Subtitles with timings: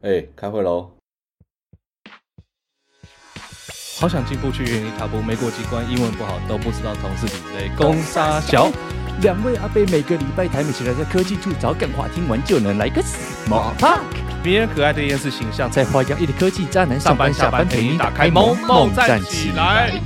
[0.00, 0.92] 哎、欸，开会喽！
[3.98, 7.68] 好想进步去原地踏步，没过几关，英文不好，都不知道同事比类。
[7.76, 8.70] 攻杀小，
[9.22, 14.04] 两位阿贝每个礼拜台美起来在科技处找干话，听完就能来个 small talk。
[14.44, 20.00] 迷人可爱的厌世形象，在花样一的科技渣男上班下班陪你打开萌萌站起来。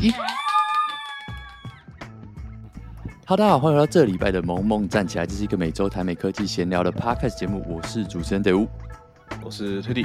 [3.27, 8.67] 好，大家好，欢迎来到这礼拜的萌萌站起来，这是一个每周台美科技闲聊的 podcast 节目，我是主持人德屋。
[9.41, 10.05] 我是推弟，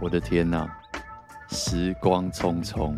[0.00, 0.68] 我的天呐，
[1.48, 2.96] 时光匆匆，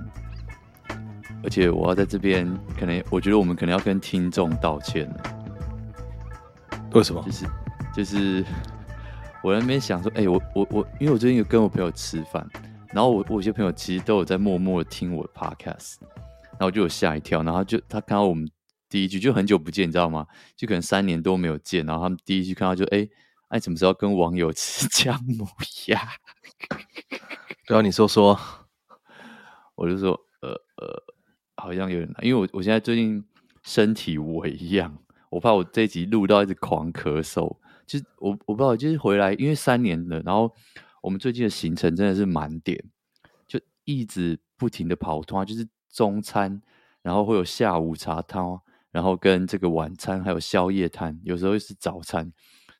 [1.42, 2.46] 而且我要在这边，
[2.78, 5.22] 可能我觉得我们可能要跟听众道歉了。
[6.92, 7.22] 为什么？
[7.24, 7.46] 就是
[7.94, 8.44] 就是
[9.42, 12.46] 我在那边想说，哎、欸，我我我，因为我最近有跟我朋友吃饭，
[12.92, 15.96] 然后我我有些朋友其实都有在默默的听我的 podcast，
[16.52, 18.48] 然后我就有吓一跳，然后就他看到我们
[18.88, 20.26] 第一句就很久不见，你知道吗？
[20.56, 22.98] 就可能三年多没有见，然后他们第一句看到就哎。
[22.98, 23.10] 欸
[23.48, 25.46] 哎，什么时候跟网友吃 姜母
[25.86, 26.00] 鸭？
[27.66, 28.38] 对啊，你说说，
[29.74, 31.02] 我就说，呃呃，
[31.56, 33.24] 好像有点难，因为我我现在最近
[33.62, 34.96] 身体微恙，
[35.30, 37.56] 我怕我这一集录到一直狂咳嗽。
[37.86, 40.54] 就是我我不知道，就是回来，因为三年了，然后
[41.00, 42.78] 我们最近的行程真的是满点，
[43.46, 46.60] 就一直不停的跑通啊，就是中餐，
[47.00, 48.44] 然后会有下午茶摊，
[48.90, 52.30] 然后跟这个晚餐，还有宵夜摊，有时候是早餐。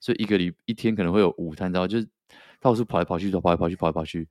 [0.01, 2.09] 所以一个礼一天可能会有五摊，然后就是
[2.61, 4.29] 到处跑来跑去，跑来跑去，跑来跑去，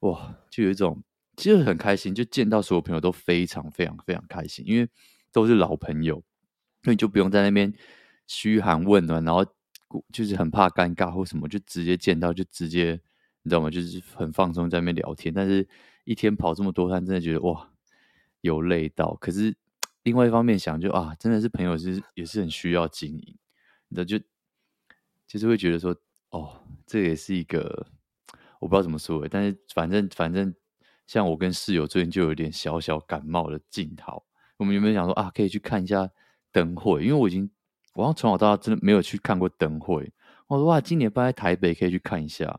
[0.00, 1.02] 哇，就有一种
[1.36, 4.88] 其实很开心，就见到所有朋友都非常非常非常开心，因为
[5.32, 6.22] 都是老朋友，
[6.82, 7.72] 所以就不用在那边
[8.26, 9.44] 嘘寒问暖，然后
[10.12, 13.00] 就是很怕尴尬或什么，就直接见到就直接
[13.42, 13.70] 你知道吗？
[13.70, 15.32] 就是很放松在那边聊天。
[15.32, 15.66] 但是
[16.04, 17.70] 一天跑这么多摊，真的觉得哇，
[18.42, 19.14] 有累到。
[19.20, 19.54] 可是
[20.02, 23.36] 另外一方面想就，就啊，真的是朋友是也是很需要经营，
[23.88, 24.24] 你知道就。
[25.30, 25.96] 其实会觉得说，
[26.30, 27.86] 哦，这也是一个
[28.58, 30.52] 我不知道怎么说，但是反正反正，
[31.06, 34.24] 像我跟室友最近就有点小小感冒的劲头。
[34.56, 36.10] 我们有没有想说啊，可以去看一下
[36.50, 37.04] 灯会？
[37.04, 37.48] 因为我已经，
[37.94, 40.12] 我好像从小到大真的没有去看过灯会。
[40.48, 42.58] 我说哇，今年搬在台北可以去看一下。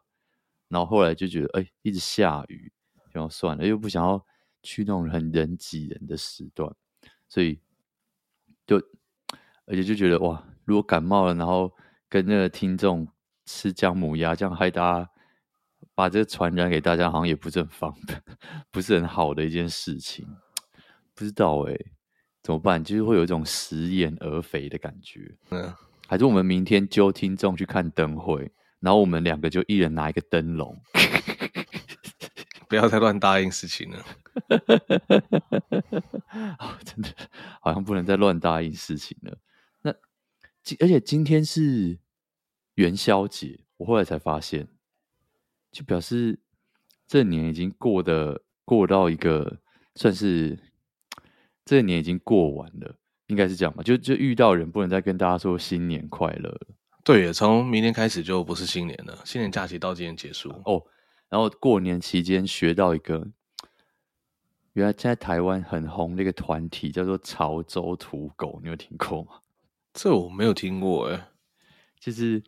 [0.69, 2.71] 然后后来就觉得，哎，一直下雨，
[3.11, 4.25] 然后算了，又不想要
[4.63, 6.73] 去那种很人挤人的时段，
[7.27, 7.59] 所以
[8.65, 8.77] 就
[9.65, 11.69] 而且就觉得哇，如果感冒了，然后。
[12.11, 13.07] 跟那个听众
[13.45, 15.09] 吃姜母鸭，这样害大家
[15.95, 18.21] 把这个传染给大家，好像也不是很方便，
[18.69, 20.27] 不是很好的一件事情。
[21.15, 21.85] 不知道哎、欸，
[22.43, 22.83] 怎么办？
[22.83, 25.33] 就是会有一种食言而肥的感觉。
[25.51, 25.73] 嗯，
[26.05, 28.51] 还是我们明天揪听众去看灯会，
[28.81, 30.77] 然后我们两个就一人拿一个灯笼。
[32.67, 34.05] 不要再乱答应事情了。
[36.59, 37.07] 哦，真的
[37.61, 39.37] 好像不能再乱答应事情了。
[40.65, 41.99] 那而且今天是。
[42.75, 44.65] 元宵节，我后来才发现，
[45.73, 46.39] 就表示
[47.05, 49.59] 这年已经过得过到一个
[49.95, 50.57] 算是
[51.65, 52.95] 这年已经过完了，
[53.27, 53.83] 应该是这样吧？
[53.83, 56.57] 就就遇到人不能再跟大家说新年快乐。
[57.03, 60.81] 对，从明天开始就不是新年了，新年假期到今天结束哦。
[61.29, 63.27] 然后过年期间学到一个，
[64.73, 69.41] 原来现在台湾很红的一个团体叫做潮州土狗，你有听过吗？
[69.93, 71.29] 这我没有听过哎，
[71.99, 72.43] 就是。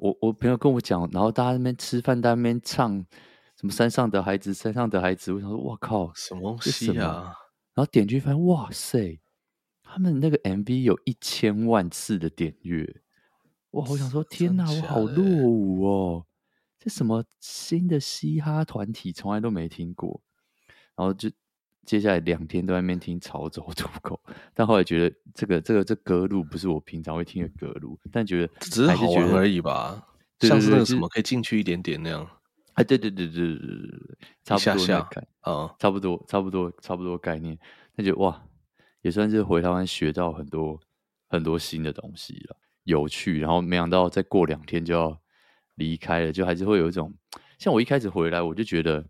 [0.00, 3.04] 我我朋友跟我讲，然后大家在那边吃饭，在那边唱
[3.56, 5.32] 什么山上的孩子，山上的孩子。
[5.32, 7.34] 我想说，哇靠，什么东西啊？
[7.74, 9.18] 然后点进去发现，哇塞，
[9.82, 12.84] 他们那个 MV 有一千万次的点阅。
[13.72, 16.26] 哇，我想说，天哪，我好落伍哦！
[16.78, 20.22] 这什么新的嘻哈团体，从来都没听过。
[20.94, 21.28] 然后就。
[21.88, 24.20] 接下来两天都在那边听潮州土狗，
[24.52, 30.06] 但后来觉得这个这个这歌路不是我平常会听的歌路，但觉得只是好玩而已吧，
[30.40, 32.28] 像是那个什么可以进去一点点那样。
[32.74, 37.58] 哎，对对对对对对对，差不多那概啊，差不多差不多差不多概念。
[37.94, 38.38] 那就哇，
[39.00, 40.78] 也算是回台湾学到很多
[41.26, 43.40] 很多新的东西了，有趣。
[43.40, 45.18] 然后没想到再过两天就要
[45.76, 47.14] 离开了，就还是会有一种
[47.58, 49.02] 像我一开始回来我就觉得。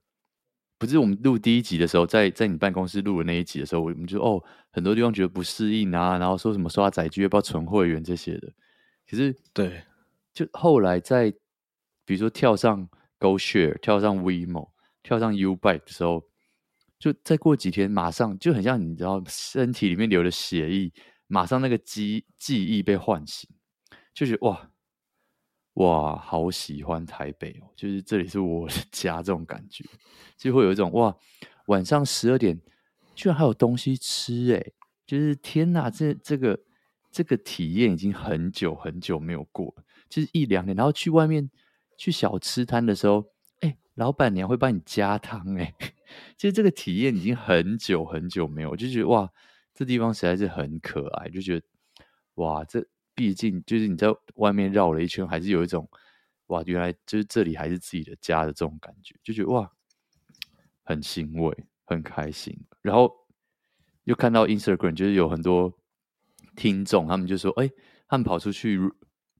[0.78, 8.48] 不是我们录第一集的时候，在在你办公室录的那一集的时候，我们就哦，很多地方觉得不适应啊，然后说什么刷载具要不要存会员这些的。
[9.10, 9.82] 可是对，
[10.32, 11.30] 就后来在
[12.04, 12.88] 比如说跳上
[13.18, 14.70] GoShare，跳上 WeMo，
[15.02, 16.22] 跳上 YouBike 的时候，
[16.98, 20.92] 就再过几天，马上就很像你知道，身体里面流的血液，
[21.26, 23.50] 马上那个记记忆被唤醒，
[24.14, 24.70] 就觉得哇。
[25.78, 27.70] 哇，好喜欢台北哦！
[27.76, 29.84] 就是这里是我的家，这种感觉
[30.36, 31.16] 就会有一种哇，
[31.66, 32.60] 晚上十二点
[33.14, 34.72] 居然还有东西吃哎！
[35.06, 36.58] 就是天哪，这这个
[37.12, 41.48] 这个体验已经很久很久没有过了，就是一两年，然后去外面
[41.96, 43.24] 去小吃摊的时候，
[43.60, 45.72] 哎、老板娘会帮你加汤，哎，
[46.36, 49.30] 其实这个体验已经很久很久没有，就觉得哇，
[49.72, 51.66] 这地方实在是很可爱，就觉得
[52.34, 52.84] 哇，这
[53.18, 54.06] 毕竟就是你在
[54.36, 55.90] 外面绕了一圈，还是有一种
[56.46, 59.68] 哇，原来就是这里还是自己的家的这种感觉，就觉得哇，
[60.84, 61.52] 很欣慰，
[61.84, 62.56] 很开心。
[62.80, 63.12] 然后
[64.04, 65.76] 又看到 Instagram，就是有很多
[66.54, 67.68] 听众，他们就说，哎、
[68.06, 68.78] 他们跑出去。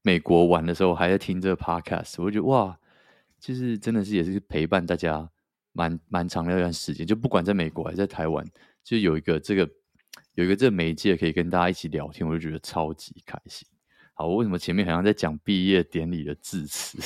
[0.03, 2.79] 美国玩的时候还在听这个 podcast，我觉得哇，
[3.39, 5.29] 就是真的是也是陪伴大家
[5.73, 7.07] 蛮蛮长的一段时间。
[7.07, 8.43] 就不管在美国还是在台湾，
[8.83, 9.69] 就有一个这个
[10.39, 13.67] 有一个这媒介可以跟大家一起聊天，我就觉得超级开心。
[14.15, 16.97] 好，我为什么前面好像在讲毕业典礼的致辞？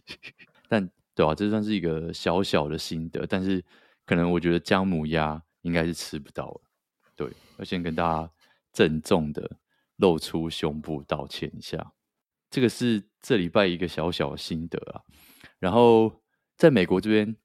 [0.66, 3.62] 但对啊，这算是一个小小的心得，但是
[4.06, 6.60] 可能我觉得姜母鸭应该是吃不到了。
[7.14, 8.30] 对，我先跟大家
[8.72, 9.58] 郑重的
[9.96, 11.92] 露出胸部道歉一下。
[12.48, 15.04] 这个是这礼拜一个小小的心得啊，
[15.58, 16.22] 然后
[16.56, 17.36] 在美国这边，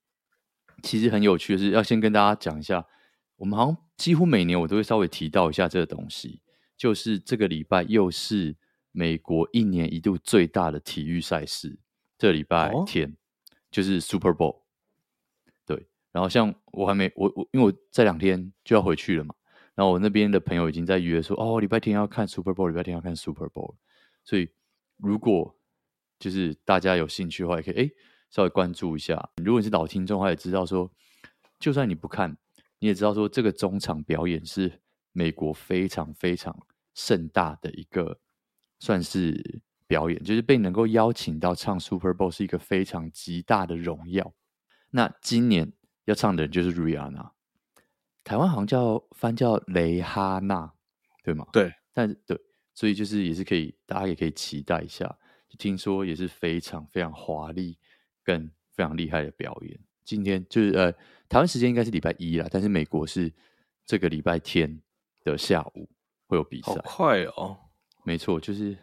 [0.82, 2.88] 其实很有趣的是，要先跟大家讲一下，
[3.38, 6.42] 我们好像几乎每年我都会稍微提到一下这个东西，
[6.78, 8.56] 就是这个礼拜又是
[8.92, 11.78] 美国一年一度最大的体育赛事，
[12.18, 13.14] 这礼拜天、哦、
[13.72, 14.62] 就是 Super Bowl，
[15.66, 19.36] 对，然后像我还没我我因为我这两天就要回去了嘛，
[19.76, 23.76] 然后我那边的朋友已经在约说，哦，礼拜天要看 Super Bowl，礼拜天要看 Super Bowl，
[24.24, 24.50] 所以。
[24.98, 25.54] 如果
[26.20, 27.92] 就是大家有兴趣的话，也可以哎
[28.30, 29.30] 稍微关注一下。
[29.44, 30.90] 如果你是老听众的话，也知道说，
[31.60, 32.38] 就算你不看，
[32.80, 34.82] 你也知道说，这个中场表演是
[35.12, 36.56] 美国非常非常
[36.94, 38.20] 盛大的一个
[38.80, 44.34] 算是表演，就是被能够邀请到唱 Super Bowl 是一个非常极大的荣耀。
[44.92, 45.72] 那今年
[46.06, 47.32] 要唱的人就是 Rihanna，
[48.24, 50.74] 台湾好像叫翻叫蕾哈娜，
[51.24, 51.48] 对吗？
[51.52, 52.40] 对，但是对。
[52.74, 55.18] 所以就是也是可以，大家也可以期待一下。
[55.58, 57.80] 听说也是非常非常华丽
[58.22, 59.80] 跟非常厉害的表演。
[60.06, 60.92] 今天就是呃，
[61.28, 63.34] 台湾时间应该是礼拜一啦，但是美国是
[63.86, 64.80] 这个礼拜天
[65.24, 65.90] 的下午
[66.28, 66.72] 会有比赛。
[66.72, 67.58] 好快哦！
[68.04, 68.78] 没错，就是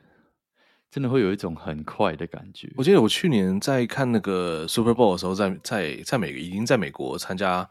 [0.91, 2.71] 真的会有一种很快的感觉。
[2.77, 7.67] 我记得我去年在看那个 Super Bowl 的时候在，在在在美已经在美国参加，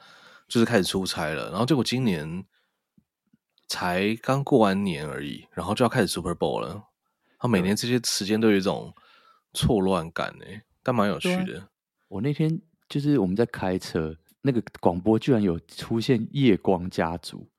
[0.47, 1.51] 就是开始出差了。
[1.51, 2.43] 然后结果今年。
[3.67, 6.89] 才刚过完年而已，然后就要开始 Super Bowl 了。
[7.39, 8.93] 他每年这些时间都有一种
[9.53, 10.45] 错乱感呢，
[10.83, 11.69] 但蛮有趣的。
[12.09, 12.61] 我那天
[12.91, 17.49] 就是我们在开车，那个广播居然有出现夜光家族，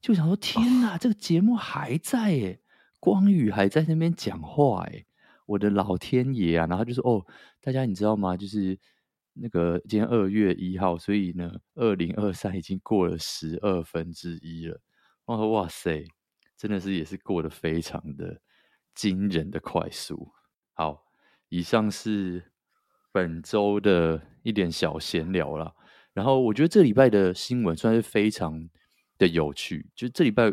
[0.00, 2.58] 就想说天哪，哦、这个节目还在耶，
[2.98, 5.04] 光宇还在那边讲话哎，
[5.44, 6.66] 我的老天爷啊！
[6.66, 7.26] 然后就说哦，
[7.60, 8.34] 大家你知道吗？
[8.38, 8.78] 就是
[9.34, 14.80] 那个今天二月一号，所以呢，二零二三已经过了十二分之一了。
[15.26, 16.06] 我说哇塞，
[16.56, 18.40] 真的是也是过得非常的
[18.94, 20.32] 惊人的快速。
[20.72, 21.04] 好，
[21.50, 22.50] 以上是
[23.12, 25.72] 本周的一点小闲聊啦。
[26.12, 28.68] 然后我觉得这礼拜的新闻算是非常
[29.18, 30.52] 的有趣，就这礼拜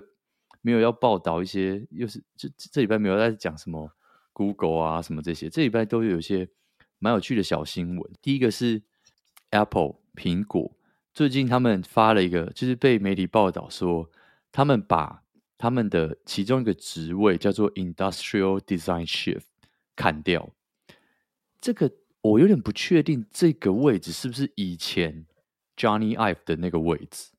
[0.62, 3.92] 没有要报道一些，又是这这礼拜没有在讲什么
[4.34, 6.48] Google 啊什么这些，这礼拜都有一些
[7.00, 8.12] 蛮有趣的小新闻。
[8.22, 8.82] 第一个是
[9.50, 10.72] Apple 苹果
[11.14, 14.10] 最近他们发了一个，就是被媒体报道说。
[14.50, 15.22] 他们把
[15.58, 19.42] 他们的其中一个职位叫做 Industrial Design Chief
[19.96, 20.52] 砍掉，
[21.62, 21.92] 这个
[22.32, 25.26] 我有点不确定，这个位置是不是以前
[25.76, 27.30] Johnny Ive 的那个位置？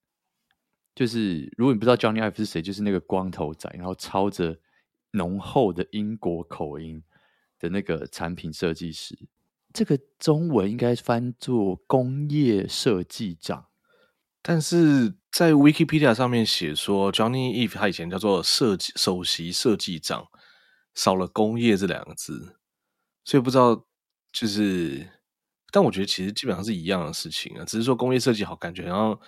[0.95, 4.59] 就是如果你不知道 Johnny Ive 是谁，就是那个光头仔，然后操着
[5.13, 7.03] 浓厚的英国口音
[7.59, 9.17] 的那个产品设计师。
[9.73, 13.67] 这个中文应该翻作工业设计长。
[14.41, 20.27] 但是在 Wikipedia 上面写说，Johnny Ive 他以前叫做设计首席设计长，
[20.95, 22.57] 少了工业这两个字，
[23.25, 23.87] 所以不知道
[24.33, 25.07] 就是，
[25.71, 29.21] 但我觉得其实基本上是一样的事情啊，只是说工业设计好，感觉好像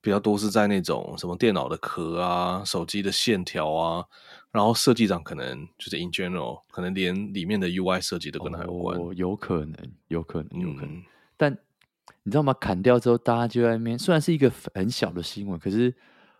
[0.00, 4.04] 比较多是在那种什么电脑的壳啊、手机的线条啊，
[4.50, 9.76] 然后设计长可能就是 in general，可能连里面的 UI 设计都跟他有关，哦，有可能，
[10.08, 11.02] 有可能，有可能，嗯、
[11.36, 11.58] 但。
[12.26, 12.54] 你知道吗？
[12.54, 13.98] 砍掉之后，大家就在那边。
[13.98, 15.94] 虽然是一个很小的新闻，可是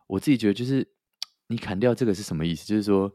[0.07, 0.87] 我自己觉得，就是
[1.47, 2.67] 你砍掉这个是什么意思？
[2.67, 3.13] 就是说，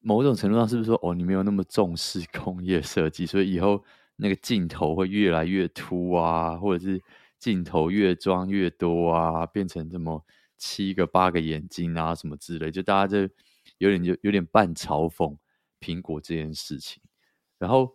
[0.00, 3.82] 某种程度上是不是说，哦，你没有那么重视工业设计，所以以后
[4.20, 7.02] 那个镜头会越来越凸啊，或者是
[7.38, 10.24] 镜头越装越多啊，变成这么
[10.56, 13.32] 七个八个眼睛啊什么之类，就大家就
[13.78, 15.36] 有点就有点半嘲讽
[15.80, 17.02] 苹果这件事情。
[17.58, 17.92] 然后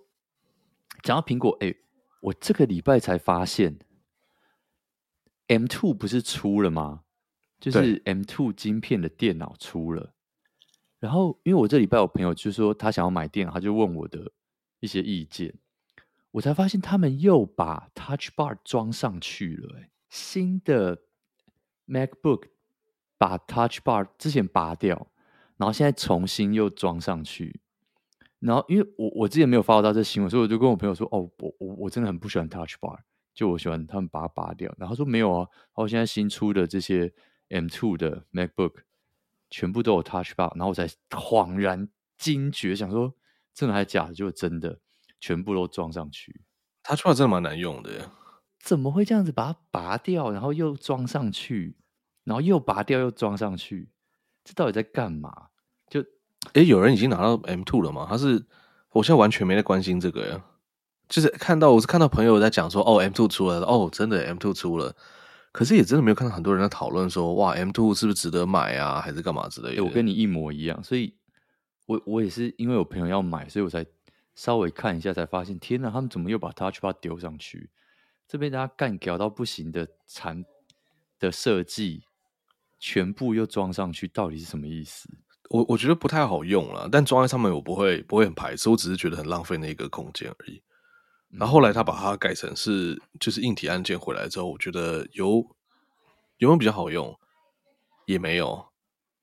[1.04, 1.74] 讲到苹果，哎。
[2.22, 3.78] 我这个礼拜才发现
[5.46, 7.04] ，M two 不是出了吗？
[7.60, 10.16] 就是 M two 晶片的电脑出了。
[11.00, 14.32] 然后，因为我这礼拜有朋友就说他想要买电脑，他就问我的
[14.80, 15.54] 一些意见。
[16.36, 19.80] 我才发现他们又把 Touch Bar 装上去了。
[19.80, 21.04] 哎，新的
[21.88, 22.50] MacBook
[23.18, 25.08] 把 Touch Bar 之前拔掉，
[25.56, 27.62] 然后现在重新又装上去。
[28.40, 33.00] 然后因为我我之前没有 follow 到这新闻，所以我就跟我朋友说：“哦，我我我真的很不喜欢 Touch Bar，
[33.34, 37.14] 就我喜欢他们把它拔掉。”然后他说：“没有啊，然后现在新出的这些
[37.48, 38.74] M2 的 MacBook
[39.50, 41.88] 全部都有 Touch Bar。”然后我才恍然
[42.18, 43.16] 惊觉，想说
[43.56, 44.82] ：“真的还是假的？”就真的
[45.20, 46.42] 全部都装上去。
[46.84, 48.12] Touch Bar 真的蛮难用的，
[48.60, 51.78] 怎么会这样子把它拔掉，然后又装上去，
[52.24, 53.90] 然后又拔掉又装上去？
[54.44, 55.48] 这到底在干嘛？
[55.90, 56.04] 就
[56.54, 58.06] 哎，有人已经拿到 M two 了吗？
[58.08, 58.46] 他是，
[58.92, 60.44] 我现在完全没在关心这个呀。
[61.08, 64.96] 就是看到我是看到朋友在讲说，哦 M two 出来了，哦，真的 M two 出了。
[65.52, 69.84] 可是也真的没有看到很多人在讨论说，哇 M two 是不是值得买啊，还是干嘛之类的？
[69.84, 71.16] 我跟你一模一样，所以
[71.86, 73.86] 我我也是因为我朋友要买，所以我才
[74.36, 77.70] 稍微看一下，才发现，天哪，他们怎么又把 Touch Bar 丢上去？
[78.28, 80.44] 这边大家干屌到不行的产
[81.18, 82.04] 的设计，
[82.80, 85.08] 全部又装上去，到底是什么意思？
[85.50, 90.62] 我我觉得不太好用了，但装在上面我不会不会很排斥，我只是觉得很浪费那个空间而已。
[91.30, 95.46] 然后后来他把它改成是就是硬体按键回来之后，我觉得有
[96.38, 97.18] 有没有比较好用？
[98.06, 98.68] 也没有，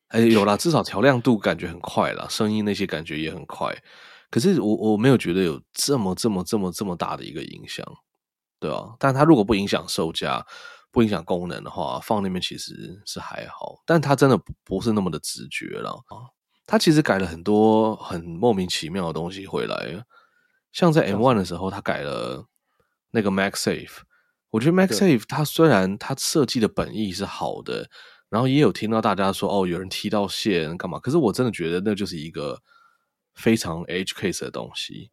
[0.09, 3.77] 哎，有啦，至少调亮度感觉很快啦，声音那些感觉也很快。
[4.33, 7.87] 可是我我没有觉得有这么这么这么这么大的一个影响，
[8.59, 10.45] 对啊，但它如果不影响售价。
[10.95, 16.29] 不影响功能的话，放那边其实是还好，但它真的不是那么的直觉了啊。
[16.67, 20.05] 它其实改了很多很莫名其妙的东西回来，
[20.71, 22.47] 像在 M One 的时候，它改了
[23.11, 24.01] 那个 MagSafe。
[24.51, 27.89] 我觉得 MagSafe 它虽然它设计的本意是好的，
[28.29, 32.61] 然后也有听到大家说哦，有人踢到线干嘛，可是我真的觉得那就是一个
[33.35, 35.11] 非常 edge case 的东西，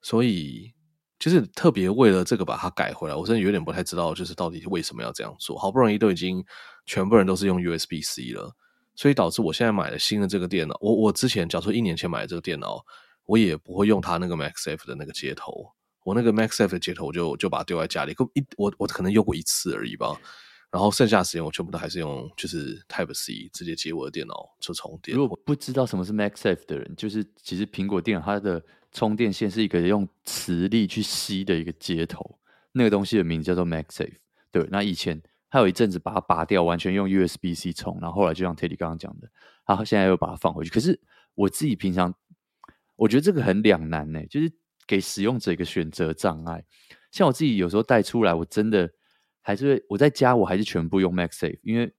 [0.00, 0.72] 所以。
[1.20, 5.54] 就是特别为了这个把它改回来，我真的有点不太知道，就是到底为什么要这样做。
[5.58, 6.42] 好不容易都已经
[6.86, 8.50] 全部人都是用 USB-C 了，
[8.94, 10.74] 所以导致我现在买了新的这个电脑。
[10.80, 12.82] 我我之前假如说一年前买的这个电脑，
[13.26, 15.70] 我也不会用它那个 Max F 的那个接头。
[16.04, 20.18] 我那个 Max F 的接头就就把它丢在家里，一我我可能用过一次而已吧。
[20.70, 25.16] 然后剩下时间我全部都还是用就是 Type C 直接接我的电脑做充电。
[25.16, 28.62] 如果不知道什么是 MagSafe 的人，就是其实苹果电脑它的。
[28.92, 32.36] 充电线是一个用磁力去吸的一个接头，
[32.72, 34.16] 那个东西的名字叫做 MagSafe。
[34.50, 39.30] 对，那以前还有一阵子把它拔掉，完全用 USB-C 充，然后后来就像 Teddy 刚刚讲的，
[39.64, 40.70] 他现在又把它放回去。
[40.70, 41.00] 可是
[41.36, 42.12] 我自己平常
[42.96, 44.52] 我觉得这个很两难呢，就是
[44.88, 46.64] 给使用者一个选择障碍。
[47.12, 48.90] 像我自己有时候带出来，我真的
[49.42, 51.92] 还是我在家我还是全部用 MagSafe，因为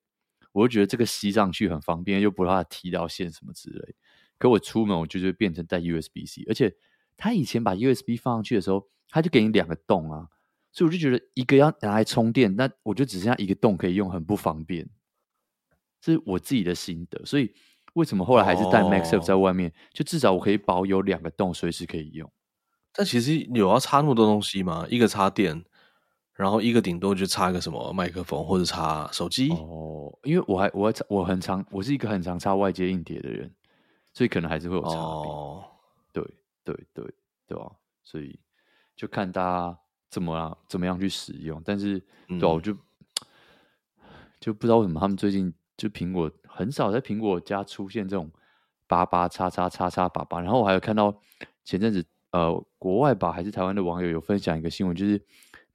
[0.51, 3.95] 我就觉得这个吸上去很方便，又不怕踢到线什么之类。
[4.37, 6.73] 可我出门，我就是变成带 USB-C，而且
[7.15, 10.27] 他以前把 USB 放上去的时候，他就给你两个洞啊，
[10.71, 14.89] 所以我就觉得一个要拿来充电，那我就只剩下一个洞可以用，很不方便。
[16.01, 17.53] 这是我自己的心得，所以
[17.93, 22.31] 为什么后来还是带 MagSafe 在外面，哦、就至少我可以保有两个洞，随时可以用。
[22.91, 24.87] 但其实有要插那么多东西吗？
[24.89, 25.63] 一个插电，
[26.41, 29.51] 然后一个顶多就插一个什么麦克风或者插手机。
[29.51, 33.49] 哦，因为我还我还我很常，我是一个很常插外接硬碟的人。
[34.13, 35.63] 所以可能还是会有差别，oh.
[36.11, 36.21] 对
[36.65, 37.13] 对对
[37.47, 37.71] 对吧？
[38.03, 38.37] 所以
[38.93, 39.77] 就看大家
[40.09, 41.61] 怎么样怎么样去使用。
[41.63, 42.75] 但是，对、啊，我就
[44.37, 48.29] 就不知道为什么他们最近就苹果很少在苹果家出现这种
[48.85, 50.41] 八八叉叉叉叉八八。
[50.41, 51.15] 然后我还有看到
[51.63, 55.23] 前阵子呃国外吧还是台湾的网友有分享一个新闻，就是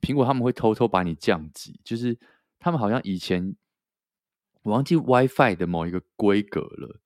[0.01, 2.19] 苹果他们会偷偷把你降级，就是
[2.59, 3.55] 他们好像以前
[4.63, 7.01] 我忘记 WiFi 的某一个规格了。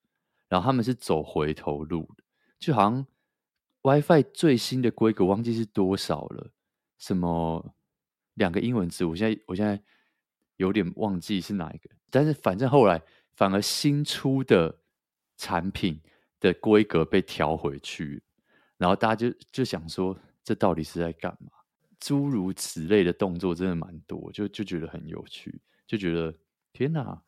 [0.49, 2.23] 然后他们是走回头路的，
[2.59, 3.07] 就好像
[3.83, 6.51] WiFi 最新的规格忘记是多少了，
[6.97, 7.73] 什么
[8.33, 9.81] 两个英文字，我现在我现在
[10.57, 13.01] 有点忘记是哪一个，但是反正后来
[13.33, 14.77] 反而新出的
[15.37, 15.97] 产品
[16.41, 18.21] 的规格被调回去，
[18.75, 21.51] 然后大家就就想说，这到底是在干嘛？
[22.01, 26.35] 诸如此类的动作真的蛮多，就就觉得很有趣，就觉得
[26.73, 27.21] 天哪，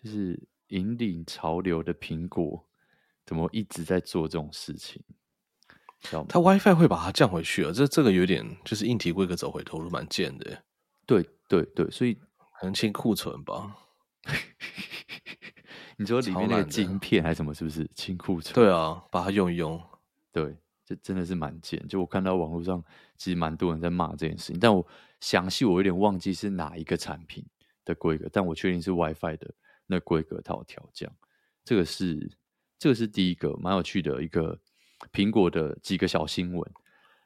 [0.00, 0.40] 就是。
[0.70, 2.66] 引领潮流的苹果，
[3.24, 5.00] 怎么一直在做这种事情？
[6.28, 7.70] 它 WiFi 会把它降回去啊？
[7.72, 10.64] 这这个有点就是硬体规格走回头路，蛮贱的。
[11.06, 13.76] 对对对，所以可能清库存吧。
[15.96, 17.54] 你说里面那个晶片还是什么？
[17.54, 18.52] 是不是清库存？
[18.52, 19.80] 对啊，把它用一用。
[20.32, 21.86] 对，这真的是蛮贱。
[21.86, 22.82] 就我看到网络上
[23.16, 24.86] 其实蛮多人在骂这件事情，但我
[25.20, 27.44] 详细我有点忘记是哪一个产品
[27.84, 29.54] 的规格，但我确定是 WiFi 的。
[29.88, 31.08] 那规格它有调降，
[31.64, 32.28] 这个是
[32.76, 34.58] 这个是第一个蛮有趣的一个
[35.12, 36.72] 苹果的几个小新闻。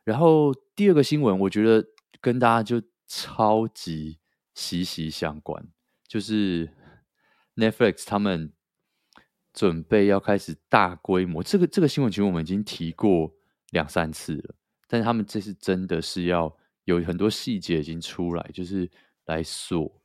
[0.05, 1.83] 然后第二个新闻，我觉得
[2.21, 4.19] 跟大家就超级
[4.53, 5.67] 息息相关，
[6.07, 6.71] 就是
[7.57, 8.53] Netflix 他们
[9.55, 13.33] 准备要开始大规模，这个这个新闻其实我们已经提过
[13.71, 14.55] 两三次了，
[14.91, 16.53] 但是他们这次真的是要
[16.85, 18.91] 有很多细节已经出来，就是
[19.27, 19.97] 来锁。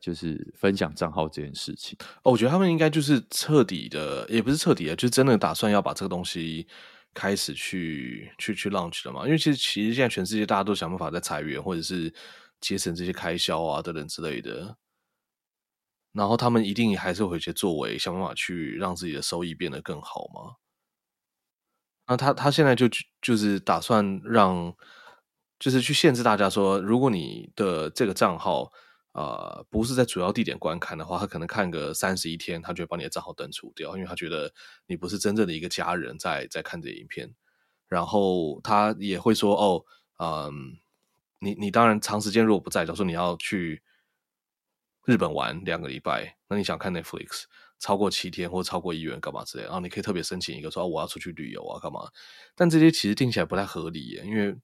[0.00, 6.66] 就是分享账号这件事情，哦，我觉得他们应该就是彻底的，也不是彻底的，就是真的打算要把这个东西
[7.12, 9.26] 开始去去去 launch 了嘛。
[9.26, 12.10] 因为其实其实现在全世界大家都想办法在裁员，或者是
[12.62, 14.74] 节省这些开销啊等等之类的。
[16.12, 20.56] 然后他们一定还是会有些作为，想办法去让自己的收益变得更好嘛。
[22.10, 22.86] 那他他现在就
[23.22, 24.74] 就是打算让，
[25.58, 28.70] 就是去限制大家说，如果你的这个账号。
[29.12, 34.54] 呃，不是在主要地点观看的话，他可能看个三十一天，他就会把你的账号登出掉，因为他觉得
[34.86, 37.34] 你不是真正的一个家人在在看这影片。
[37.88, 39.84] 然后他也会说，哦，
[40.20, 40.78] 嗯，
[41.40, 43.82] 你你当然长时间如果不在，假如说你要去
[45.04, 47.46] 日本玩两个礼拜，那你想看 Netflix
[47.80, 52.08] 超过七天或超过一月干嘛之类，然后你可以特别申请一个说，哦，我要出去旅游啊干嘛。
[52.54, 54.56] 但这些其实听起来不太合理耶，因为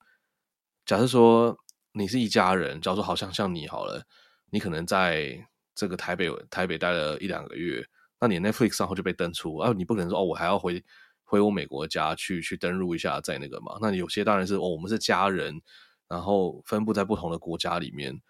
[0.84, 1.58] 假设说
[1.90, 4.06] 你是一家人，假如说好像像你好了。
[4.50, 5.44] 你可能在
[5.74, 7.84] 这个台北台北待了一两个月，
[8.20, 9.72] 那你 Netflix 账号就被登出啊！
[9.76, 10.82] 你不可能说哦，我还要回
[11.24, 13.76] 回我美国家去去登录一下再那个嘛？
[13.82, 15.60] 那你有些当然是哦，我们是家人，
[16.06, 18.22] 然后分布在不同的国家里面，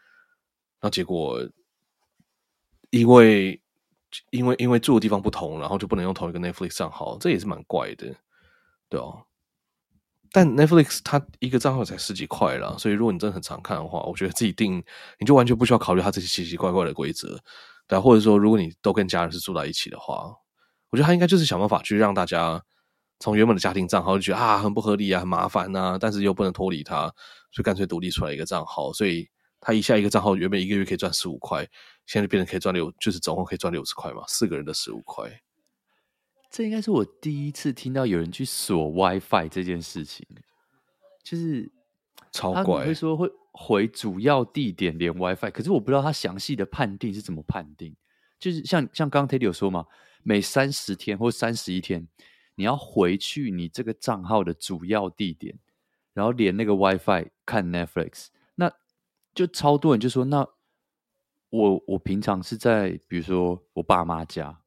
[0.80, 1.46] 那结果
[2.88, 3.60] 因为
[4.30, 8.14] 因为因为住的地方不同，然后就不能用同一个 Netflix 账号，这也是蛮怪的，
[8.88, 9.24] 对哦。
[10.32, 14.82] 但 Netflix 它一个账号才十几块啦，所以如果你真的很常看的话，我觉得自己定
[15.18, 17.38] 你就完全不需要考虑它这些奇奇怪怪的规则，
[17.86, 20.34] 对，或者说如果你都跟家人是住在一起的话，
[20.90, 22.62] 我觉得他应该就是想办法去让大家
[23.18, 27.06] 从原本的家庭账号就觉得啊很不合理啊很麻烦呐，但是又不能脱离它，
[27.50, 29.28] 所以干脆独立出来一个账号，所以
[29.66, 31.68] 他一下一个账号原本一个月可以赚十五块，
[32.06, 35.28] 现在就变成可以赚六，就是总共可以赚六十块嘛，四个人的十五块。
[36.48, 40.24] 这应该是我第一次听到有人去锁 WiFi 这件事情，
[41.24, 41.68] 就是
[42.30, 47.92] 超怪，会说会回主要地点连 WiFi，可是我不知道他详细的判定是怎么判定。
[48.38, 49.84] 就是像像刚刚 Teddy 有说嘛，
[50.22, 52.06] 每三十天或三十一天，
[52.54, 55.58] 你要回去你这个账号的主要地点，
[56.14, 58.26] 然后连那个 WiFi 看 Netflix。
[59.36, 60.44] 就超多人就说，那
[61.50, 64.58] 我我平常是在比如说我爸妈家，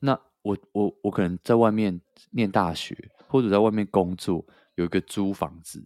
[0.00, 0.18] 那。
[0.46, 2.00] 我我我可能在外面
[2.30, 5.84] 念大学，或者在外面工作，有一个租房子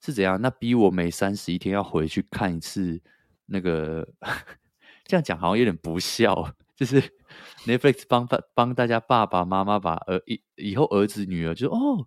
[0.00, 0.40] 是怎样？
[0.40, 3.02] 那逼我每三十一天要回去看一次
[3.46, 4.08] 那个，
[5.04, 6.54] 这样讲好像有点不孝。
[6.76, 7.02] 就是
[7.66, 12.06] Netflix 帮帮帮大家爸爸妈妈把儿以以后儿子女儿就说哦，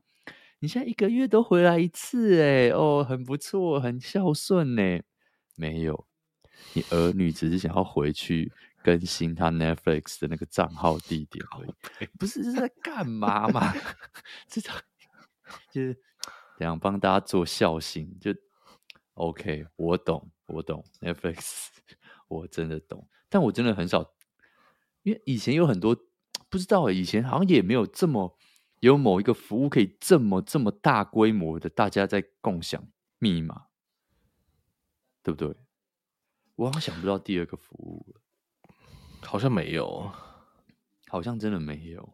[0.60, 5.02] 你现在一个月都回来一次哎哦，很不错，很孝顺呢。
[5.62, 6.08] 没有，
[6.74, 8.52] 你儿女只是想要回去。
[8.84, 11.68] 更新他 Netflix 的那个账号地点而
[12.04, 13.72] 已，不是是在干嘛嘛？
[14.50, 14.74] 这种
[15.70, 15.96] 就是
[16.58, 18.34] 这样帮大家做孝心，就
[19.14, 19.68] OK。
[19.76, 21.68] 我懂，我懂 Netflix，
[22.28, 23.08] 我真的懂。
[23.30, 24.16] 但我真的很少，
[25.04, 25.96] 因为以前有很多
[26.50, 28.36] 不知道，以前好像也没有这么
[28.80, 32.84] 有某一个服务可以这么这么大规模的大家在共享
[33.20, 33.66] 密码，
[35.24, 35.56] 对不对？
[36.56, 38.22] 我好像想不到第二个服务了。
[39.24, 40.12] 好像没有，
[41.08, 42.14] 好像真的没有，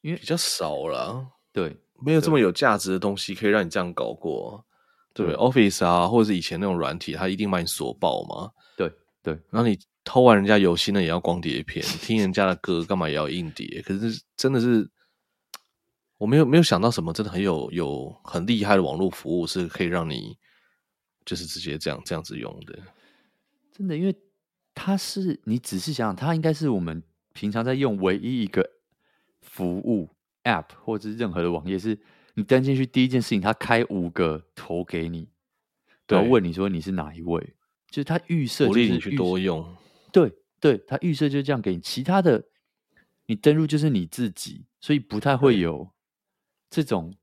[0.00, 1.26] 因为比较少了。
[1.52, 4.64] 对，没有这么有价值的东西可以让你这样搞过。
[5.12, 8.50] 对，对，Office 啊，或者是以前那种软体，它一定把你锁爆嘛。
[8.76, 8.92] 对
[9.22, 13.82] 对，然后你偷完人家游戏呢，也要光碟片；听人家的歌，干嘛也要硬碟？
[13.82, 14.90] 可是真的是，
[16.18, 20.38] 我没有没有想到什么真的很有有很厉害的网络服务是可以让你
[21.26, 22.78] 就是直接这样这样子用的。
[23.72, 24.16] 真的，因为。
[24.78, 28.72] 它是你仔细想想，它应该是我们平常在用唯一一个
[29.40, 30.10] 服务
[30.44, 31.98] App 或者是任何的网页，是
[32.34, 35.30] 你登进去第一件事情，它开五个头给你，
[36.06, 37.54] 然后问你说你是哪一位，
[37.88, 39.66] 就是它预设，鼓励你去多用。
[40.12, 42.44] 对对，它预设就是这样给你，其他的
[43.24, 45.90] 你登入就是你自己，所以不太会有
[46.68, 47.14] 这种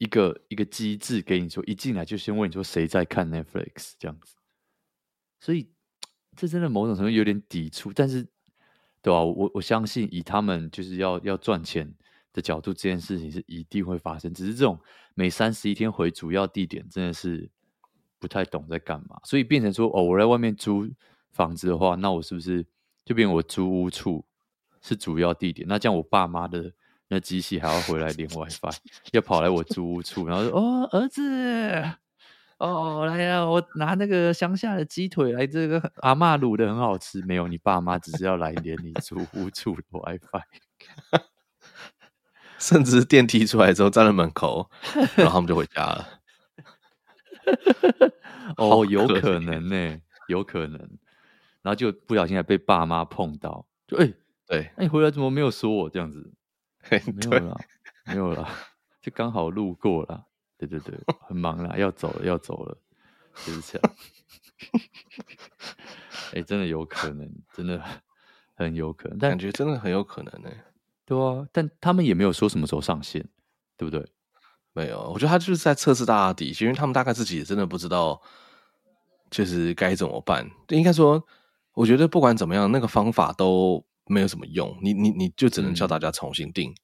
[0.00, 4.34] 一个一个机制给你说，一进来就先问你说谁在看 Netflix 这样子，
[5.38, 5.70] 所以。
[6.36, 8.22] 这真的某种程度有点抵触，但是，
[9.02, 11.92] 对吧、我我相信以他们就是要要赚钱
[12.32, 14.32] 的角度，这件事情是一定会发生。
[14.32, 14.78] 只是这种
[15.14, 17.50] 每三十一天回主要地点，真的是
[18.18, 19.20] 不太懂在干嘛。
[19.24, 20.88] 所以变成说，哦，我在外面租
[21.32, 22.64] 房子的话，那我是不是
[23.04, 24.24] 就变我租屋处
[24.80, 25.66] 是主要地点？
[25.68, 26.72] 那这样我爸妈的
[27.12, 28.72] 那机器还要回来连 WiFi，
[29.10, 31.20] 要跑来我租屋处，然后说，哦，儿子，
[32.58, 37.20] 哦，来呀，我拿那个乡下的鸡腿来，这个阿嬷卤的很好吃。
[37.22, 40.42] 没有，你爸妈只是要来连你租屋处的 WiFi，
[42.60, 44.70] 甚至电梯出来之后站在门口，
[45.16, 46.08] 然后他们就回家了。
[48.56, 50.78] 哦，有可能呢、欸，有可能。
[51.62, 54.14] 然后就不小心还被爸妈碰到，就哎，欸、
[54.46, 56.32] 对，那你回来怎么没有说我这样子？
[56.88, 57.60] 嘿没有啦，
[58.06, 58.48] 没有啦，
[59.00, 60.24] 就刚好路过啦。
[60.56, 60.94] 对对对，
[61.26, 62.76] 很忙啦，要走了，要走了，
[63.46, 63.96] 就是这样。
[66.32, 67.82] 哎、欸，真的有可能，真的
[68.54, 70.64] 很有可能，但感觉真的很有可能呢、欸。
[71.06, 73.26] 对啊，但他们也没有说什么时候上线，
[73.76, 74.06] 对不对？
[74.72, 78.20] 没有，我觉得他就是在测试大家底细，因为他们大概自己也真的不知道，
[79.30, 80.48] 就是该怎么办。
[80.68, 81.26] 应该说，
[81.72, 84.76] 我觉得不管怎么样，那个方法都没有什么用。
[84.82, 86.70] 你你你就只能叫大家重新定。
[86.70, 86.76] 嗯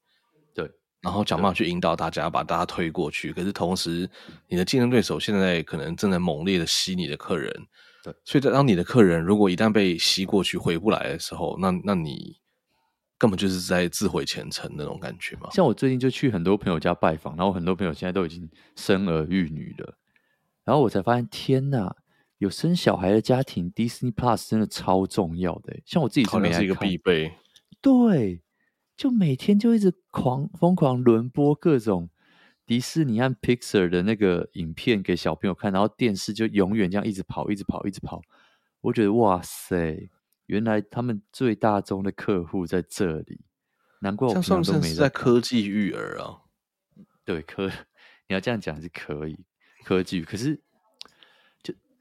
[0.99, 3.31] 然后想办法去引导大家，把大家推过去。
[3.31, 4.09] 可是同时，
[4.49, 7.53] 你的竞争对手现在可能正在猛烈的吸你的客人。
[8.03, 12.35] 对，所以当你的客人如果一旦被吸过去回不来的时候，那那你
[13.17, 15.49] 根本就是在自毁前程那种感觉嘛。
[15.51, 19.97] 像我最近就去很多朋友家拜访，然后很多朋友现在都已经生儿育女了，
[20.65, 21.95] 然后我才发现，天哪，
[22.37, 25.79] 有生小孩的家庭，Disney Plus 真的超重要的。
[25.85, 27.33] 像我自己是没是一个必备，
[27.81, 28.41] 对。
[28.95, 32.09] 就每天就一直狂疯狂轮播各种
[32.65, 38.19] 迪士尼和 Pixar 的那个影片给小朋友看，然后电视就永远这样一直跑，一直跑，一直跑。
[38.81, 40.09] 我觉得哇塞，
[40.47, 43.41] 原来他们最大宗的客户在这里，
[44.01, 46.41] 难怪我平常都没在科技育儿啊。
[47.23, 47.67] 对，科
[48.27, 49.45] 你要这样讲是可以
[49.85, 50.63] 科技，可是就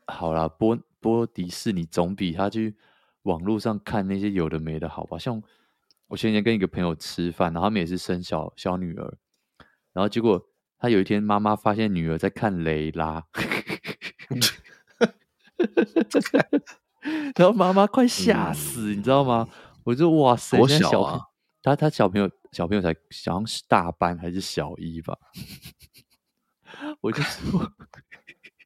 [0.07, 2.77] 好啦，播播迪士尼总比他去
[3.23, 5.19] 网络上看那些有的没的好吧？
[5.19, 5.43] 像。
[6.09, 9.13] 我前几天跟一个朋友吃饭，然后他们也是生小小女儿，
[9.93, 10.41] 然后结果
[10.79, 13.25] 他有一天妈妈发现女儿在看雷拉，
[17.35, 19.49] 然后妈妈快吓死，嗯、你知道吗？
[19.83, 21.21] 我就哇塞，我小啊！
[21.61, 25.19] 他他小朋友小朋友才好像是大班还是小一吧？
[27.03, 27.73] 我就说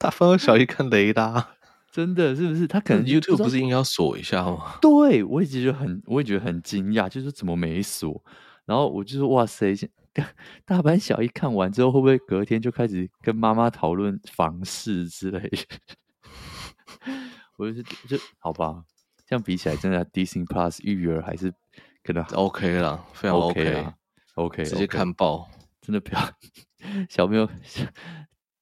[0.01, 1.51] 大班小一看雷达。
[1.93, 2.67] 真的是不是？
[2.67, 4.79] 他可能 YouTube 不是应该要锁一下吗？
[4.81, 8.25] 对，我也觉得很，我也觉得很惊讶，就是怎么没锁？
[8.65, 9.75] 然后我就说：“哇塞，
[10.65, 15.59] 大班小一看完之后，会不会隔天就开始跟妈妈讨论房事之类的？”
[17.59, 18.85] 我就是就好吧，
[19.27, 21.53] 这样比起来，真的 Disney Plus 育儿还是
[22.05, 23.95] 可能 OK 了，非常 OK 了
[24.37, 25.51] ，OK，直接看爆，
[25.83, 26.21] 真的不要
[27.09, 27.49] 小朋友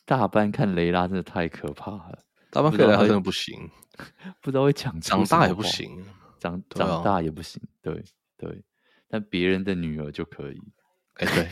[0.08, 2.18] 大班看雷拉，真的太可怕了。
[2.50, 3.68] 大班看雷拉真的不行，
[4.40, 6.02] 不知道会讲长大也不行，
[6.40, 8.02] 长长大也不行，对
[8.38, 8.64] 对，
[9.06, 10.58] 但别人的女儿就可以，
[11.16, 11.48] 哎对，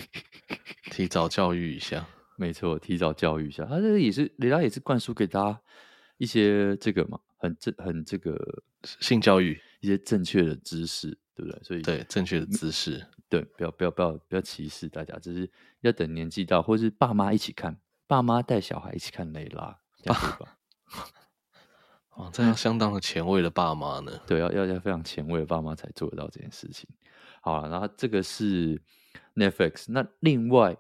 [0.90, 5.60] 提早教育一下，没错，提早教育一下，他这个也是雷拉也是灌输给大家
[6.16, 8.34] 一些这个嘛，很正很这个
[8.84, 11.62] 性教育，一些正确的知识，对不对？
[11.62, 15.50] 所以对正确的知识，对，不要不要不要不要歧视大家，只是
[15.82, 20.58] 要等年纪到，或是爸妈一起看，爸妈带小孩一起看雷拉，这样对吧？
[22.10, 24.12] 哦，这样 相当的前卫的爸妈呢？
[24.26, 26.88] 对，要要要非常前卫的爸妈才做得到这件事情。
[27.40, 28.80] 好了，然后这个是
[29.34, 29.86] Netflix。
[29.88, 30.76] 那另外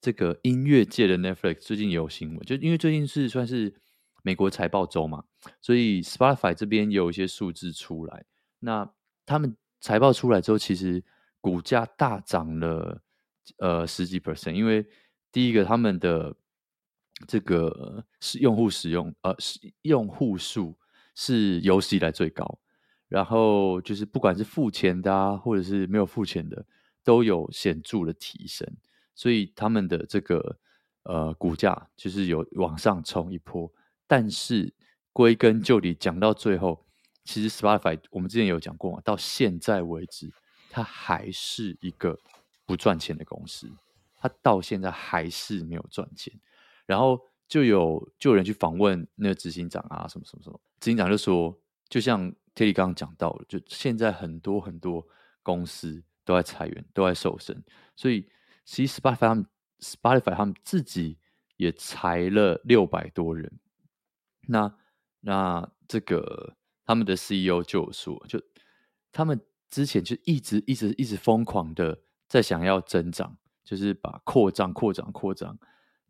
[0.00, 3.74] 这个音乐界的 Netflix 最近也有新闻，就因为最近是算是
[4.22, 5.24] 美国财报周嘛，
[5.60, 8.24] 所以 Spotify 这边也有一些数字出来。
[8.58, 8.90] 那
[9.24, 11.02] 他们财报出来之后，其实
[11.40, 13.00] 股价大涨了
[13.58, 14.86] 呃十几 percent，因为
[15.32, 16.34] 第一个他们的
[17.26, 20.76] 这个是用户使用呃是用户数。
[21.12, 22.58] 是有史以来最高，
[23.08, 26.64] 然后就是不管是付钱的啊，或者是没有付钱的，
[27.04, 28.66] 都有显著的提升，
[29.14, 30.58] 所以他们的这个
[31.02, 33.70] 呃股价就是有往上冲一波。
[34.06, 34.72] 但是
[35.12, 36.86] 归根究底讲到最后，
[37.24, 40.32] 其实 Spotify 我们之前有讲过嘛，到现在为止，
[40.70, 42.18] 它还是一个
[42.64, 43.70] 不赚钱的公司，
[44.16, 46.32] 它到现在还是没有赚钱，
[46.90, 47.18] 然后。
[47.50, 51.52] 就有就有人去访问那个执行长啊，什么什么什么，执行长就说，
[51.88, 55.04] 就像 Terry 刚刚讲到了，就现在很多很多
[55.42, 57.60] 公司都在裁员，都在瘦身，
[57.96, 58.24] 所以
[58.64, 59.46] 其实 Spotify 他们
[59.80, 61.18] Spotify 他们自己
[61.56, 63.52] 也裁了六百多人。
[64.46, 64.72] 那
[65.18, 66.54] 那这个
[66.86, 68.40] 他们的 CEO 就有说，就
[69.10, 71.98] 他们之前就一直一直一直疯狂的
[72.28, 75.58] 在想要增长，就是把扩张扩张扩张，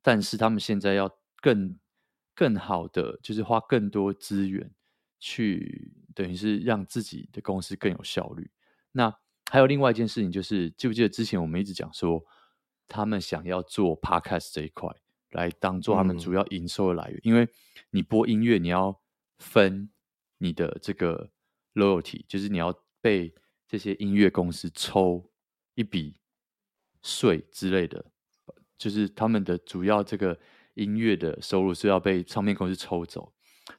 [0.02, 1.10] 但是他们现在要。
[1.42, 1.74] 更
[2.34, 4.70] 更好的就是花更多资源
[5.18, 8.50] 去，等于是让自己的公司更有效率。
[8.92, 9.10] 那
[9.50, 12.22] 还有另外一件事情，就是记不记得之前我们一直讲说，
[12.86, 14.94] 他们想要做 Podcast 这一块，
[15.30, 17.48] 来当做他们主要营收的来源，嗯、因为
[17.88, 19.00] 你播音乐，你要
[19.38, 19.88] 分
[20.36, 21.30] 你的这个
[21.72, 23.34] loyalty，就是你要被
[23.66, 25.32] 这些音乐公司抽
[25.74, 26.20] 一笔
[27.00, 28.09] 税之类的，
[28.80, 30.40] 就是他们的主要这个
[30.72, 33.30] 音乐的收入是要被唱片公司抽走。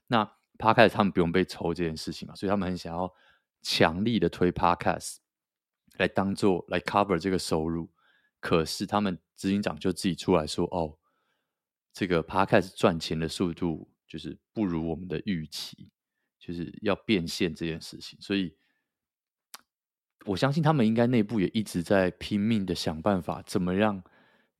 [0.06, 0.24] 那
[0.60, 3.12] Podcast 他们不用被抽这件事情嘛，所以他们很想要
[3.64, 5.16] 强力的推 Podcast
[5.98, 7.90] 来当做来 cover 这个收入。
[8.40, 11.00] 可是他们执行长就自己出来说：“哦，
[11.92, 15.90] 这个 Podcast 赚钱的速度就是不如我们的预期，
[16.38, 18.56] 就是要变现这件事情。”所以，
[20.26, 24.04] 我相信他们应该内部也一直在拼命的想办法，怎么让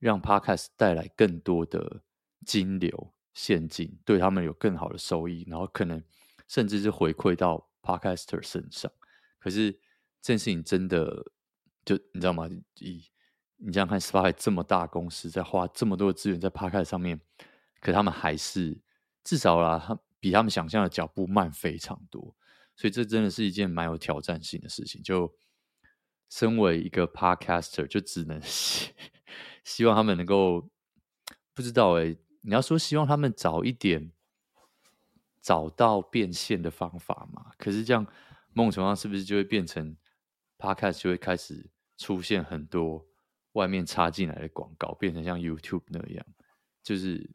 [0.02, 2.02] 让 Podcast 带来更多的
[2.44, 6.02] 金流现金，对他们有更好的收益，然后可能
[6.48, 8.90] 甚至是回馈到 Podcaster 身上。
[9.38, 9.70] 可是
[10.20, 11.24] 这件事情真的
[11.84, 12.48] 就你知道吗？
[12.80, 13.04] 以
[13.58, 17.20] 你想想看，Spotify 这么大公司在花这么多的资源在 Podcast 上面，
[17.80, 18.76] 可他们还是
[19.22, 22.34] 至少啦，他比他们想象的脚步慢非常多，
[22.74, 25.00] 所以这真的是一件蛮有挑战性的事情。
[25.00, 25.32] 就
[26.28, 28.40] 身为一个 Podcaster，就只能
[29.64, 30.68] 希望他们能够
[31.54, 34.12] 不知道哎、你要说希望他们早一点
[35.40, 37.52] 找到变现的方法嘛？
[37.56, 38.06] 可是这样
[38.52, 39.96] 某种程度上是不是就会变成
[40.58, 43.06] Podcast 就会开始出现很多？
[43.52, 46.24] 外面插进来的广告变成像 YouTube 那样，
[46.82, 47.30] 就是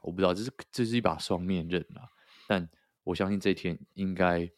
[0.00, 2.08] 我不知道，这是这是一把双面刃啊。
[2.46, 2.66] 但
[3.04, 4.50] 我相信这一天应该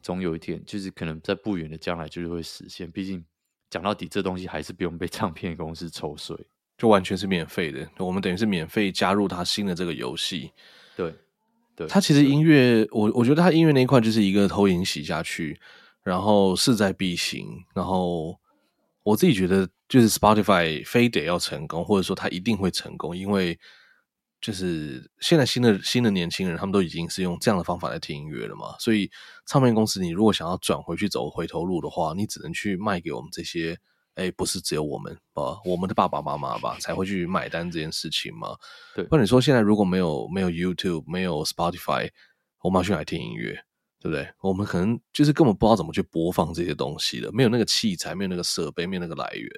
[0.00, 2.88] 总有一天，就是可能在不远的将来就是会实现。
[2.88, 3.26] 毕竟
[3.70, 6.36] 讲到底，这东西还是不用被唱片公司抽税，
[6.76, 7.88] 就完全是免费的。
[7.98, 10.50] 我们等于是免费加入他新的这个游戏。
[10.96, 11.14] 对，
[11.74, 15.58] 对，他其实音乐，我我觉得他音乐那一块就是一个投影洗下去，
[16.02, 18.38] 然后势在必行，然后。
[19.02, 23.58] 我自己觉得，就是 Spotify 非得要成功，或者说他一定会成功，因为
[24.40, 28.74] 就是现在新的新的年轻人，他们都已经是用这样的方法来听音乐了嘛。
[28.78, 29.10] 所以
[29.46, 33.78] 唱片公司，你如果想要转回去走回头路的话，你只能去卖给我们这些，
[34.14, 38.56] 哎，不是只有我们啊，我们的爸爸妈妈吧，才会去买单这件事情嘛。
[38.94, 42.08] 对，那你说现在如果没有没有 YouTube，没有 Spotify，
[42.62, 43.62] 我们要去哪里听音乐？
[44.02, 44.26] 对不对？
[44.40, 49.50] 我们可能就是根本不知道怎么去播放这些东西的，没有那个器材，没有那个设备，没有那个来源。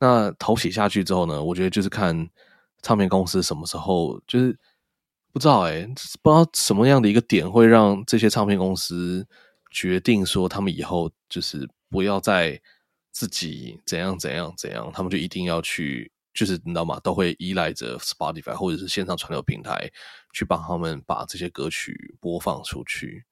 [0.00, 1.40] 那头洗下去之后呢？
[1.40, 2.28] 我觉得就是看
[2.82, 4.58] 唱片公司什么时候，就是
[5.32, 5.86] 不知道哎，
[6.22, 9.26] 不知道什么样的一个点会让这些唱片公司
[9.70, 12.60] 决定说，他们以后就是不要再
[13.12, 17.00] 自己怎样怎样怎样，他们就一定要去，就是你知道吗？
[17.00, 19.90] 都会依赖着 Spotify 或者是线上传流平台
[20.32, 23.24] 去帮他们把这些歌曲播放出去。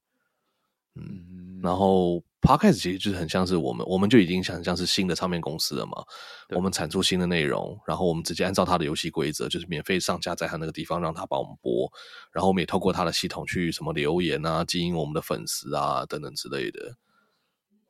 [0.97, 6.05] 嗯，然后 Podcast 其实就是很像是我们，我们就已经像像是新的唱片公司了嘛。
[6.51, 11.91] 我们产出新的内容，然后我们直接按照他的游戏规则，就是免费上架在他那个地方，让他帮我们播。
[12.33, 16.97] 然后我们也透过他的系统去什么留言啊，经营我们的粉丝啊等等之类的。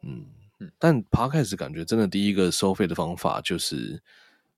[0.03, 0.27] 嗯，
[0.79, 4.03] 但 Podcast 感觉真的第一个收费的方法就是。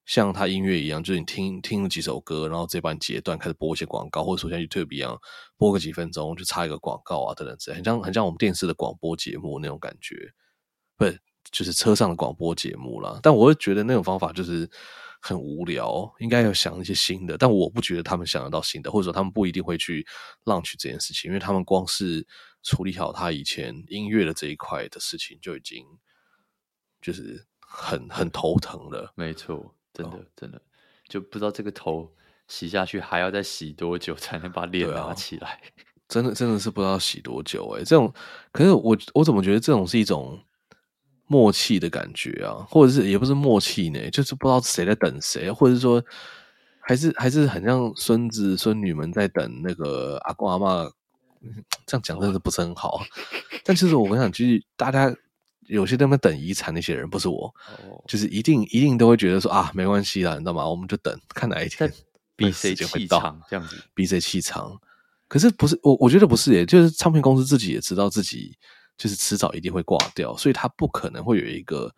[0.07, 5.19] 像他音乐一样，就是你听听了几首歌，然后直接把你截断，开始播一些广告，或者说像 YouTube 一样，
[5.57, 10.33] 播个几分钟就插一个广告啊，等等之类，很像很像我们电视的广播节目那种感觉，
[10.97, 11.05] 不，
[11.51, 13.19] 就是车上的广播节目啦。
[13.21, 14.71] 但我会觉得那种方法就是
[15.21, 17.37] 很无聊，应该要想一些新的。
[17.37, 20.07] 但我不觉得他们想得到新的，或者说他们不一定会去
[20.45, 22.25] launch 这件事情，因为他们光是
[22.63, 25.85] 处理好他以前音乐的这一块的事情就已经
[27.03, 29.13] 就是很很头疼了。
[29.17, 29.76] 没错。
[30.03, 30.63] 真的，真的
[31.09, 32.13] 就不知道这个头
[32.49, 35.49] 洗下去还要再洗多久才能把脸拿起来。
[35.49, 35.59] 啊、
[36.09, 37.85] 真的，真的是不知道洗多久哎、欸。
[37.85, 38.13] 这种，
[38.53, 40.39] 可是我我怎么觉得这种是一种
[41.27, 42.67] 默契的感觉啊？
[42.69, 44.11] 或者是也不是默契呢？
[44.11, 46.03] 就是不知道谁在等谁，或者是说，
[46.81, 50.91] 还是还是很像孙子孙女们在等那个阿公阿妈。
[51.87, 53.01] 这样讲真的不是很好。
[53.65, 55.15] 但其实我想，就是大家。
[55.67, 57.55] 有些在那等遗产那些人不是我
[57.89, 58.05] ，oh.
[58.07, 60.69] 就是一定一定都会觉得说啊，没关系啦，你知道吗？
[60.69, 61.93] 我们就等看哪一天
[62.37, 64.81] 比谁气长这样子，比谁气长。
[65.29, 68.57] 可是不是我，我觉得不是耶，就是唱片公司自己也知道自己
[68.97, 71.93] 就是迟早一定会挂掉，所以他不可能会有一个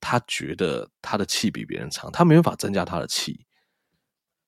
[0.00, 3.46] 他觉得他的气比别人长，他没办法增加他的气。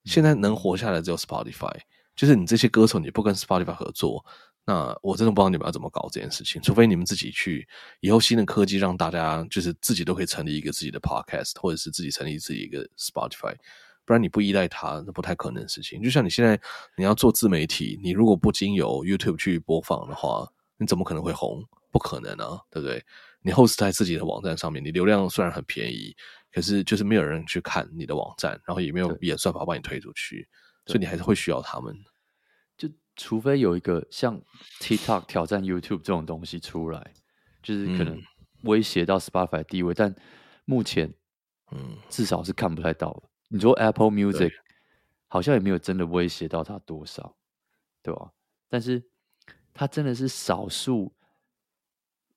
[0.05, 1.75] 现在能活下来只有 Spotify，
[2.15, 4.25] 就是你这些歌手你不跟 Spotify 合作。
[4.67, 7.67] 那我真的不知道你们要怎么搞这件事情，除非你们自己去
[8.01, 13.55] 以后新的科技让大家就是自己都可以成立一个自己的 podcast，或者是自己成立自己一个 Spotify，
[14.05, 16.03] 不然你不依赖它，那不太可能的事情。
[16.03, 16.61] 就像你现在
[16.97, 21.65] 你要做自媒体，你如果不经由 YouTube 去播放的话，你怎么可能会红？
[21.93, 23.03] 不可能啊，对不对？
[23.41, 26.15] 你 host 在自己的网站上面，你流量虽然很便宜，
[26.53, 30.47] 可是就是没有人去看你的网站，然后也没有演算法帮你推出去，
[30.87, 31.95] 所以你还是会需要他们。
[33.17, 34.41] 就除非有一个像
[34.81, 37.13] TikTok 挑战 YouTube 这种东西出来，
[37.63, 38.23] 就是可能
[38.63, 40.15] 威胁到 Spotify 地位，嗯、但
[40.65, 41.13] 目前，
[41.73, 43.23] 嗯，至少是看不太到了。
[43.49, 44.53] 你说 Apple Music
[45.29, 47.37] 好像也没有真的威胁到它多少，
[48.03, 48.33] 对吧？
[48.69, 49.03] 但是
[49.73, 51.13] 它真的是少数。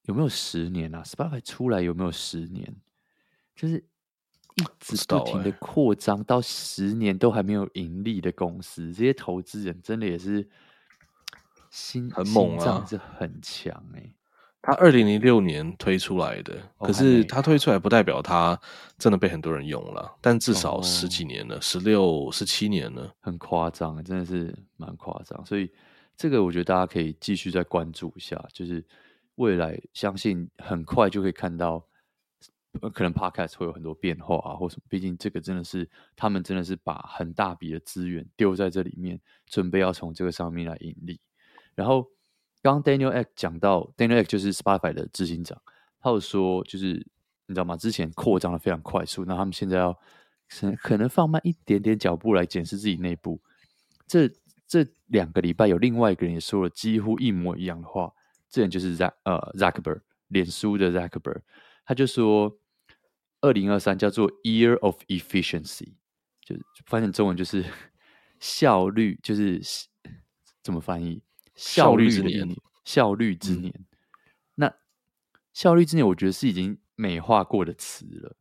[0.04, 2.76] 有没有十年啊？Spotify 出来有没有十年？
[3.56, 3.76] 就是
[4.56, 10.50] 一直不停的扩张，到十年都还没有盈利的公司，这些投资人真的也是
[11.70, 14.16] 心很猛啊，是很强哎、欸。
[14.62, 18.60] 他二零零六年推出来的，可是他推出来不代表他
[18.98, 25.46] 真的被很多人用了，但至少十几年了，十六、十七年了，很夸张，真的是蛮夸张。
[25.46, 25.72] 所以
[26.18, 28.86] 这个我觉得大家可以继续再关注一下，就是。
[29.36, 31.82] 未来相信很快就可以看到，
[32.94, 34.82] 可能 Podcast 会有很多变化啊，或什么。
[34.90, 41.22] 毕竟这个真的是他们真的是把很大笔的资源丢在这里面，准备要从这个上面来盈利。
[41.80, 42.06] 然后
[42.62, 45.62] 刚 Daniel Ek 讲到，Daniel Ek 就是 Spotify 的执行长，
[46.02, 46.88] 他有说就是
[47.46, 47.78] 你知道吗？
[47.78, 49.98] 之前扩张的非常快速，那他们现在要
[50.82, 53.40] 可能放慢一点点脚步来检视自己内部。
[54.06, 54.30] 这
[54.68, 58.14] 这两个礼拜有另外一个人也说了几乎一模一样的话。
[58.50, 61.42] 这人就是 Z 呃 Zuckerberg 脸书的 Zuckerberg，
[61.86, 62.60] 他就说，
[63.42, 65.94] 二零二三叫做 Year of Efficiency，
[66.42, 67.64] 就是翻成中文就是
[68.42, 69.62] 效率，就是
[70.62, 71.22] 怎么翻译？
[71.60, 73.74] 效率之年，效率之年。
[73.78, 73.86] 嗯、
[74.56, 74.74] 那
[75.54, 78.36] 效率之年，我觉得是已经美化过的词了，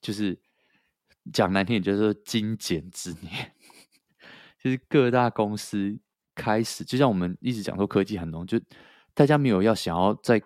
[0.00, 0.38] 就是
[1.32, 3.52] 讲难听点，就是说精简之年，
[4.62, 5.98] 就是各大公司
[6.34, 8.60] 开始，就像我们一直讲说科技很浓，就。
[9.12, 10.40] 大家没有要想要再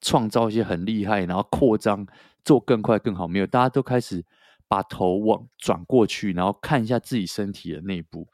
[0.00, 2.04] 创造一些很厉害，然后扩张
[2.44, 4.22] 做更快更好，没有，大家都开始
[4.66, 8.28] 把头往转过去，然后看一下自己身体的内部，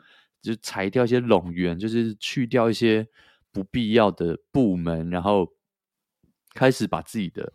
[0.51, 3.09] 就裁掉一些冗员，就是去掉一些
[3.53, 5.53] 不必要的部门，然后
[6.55, 7.53] 开始把自己的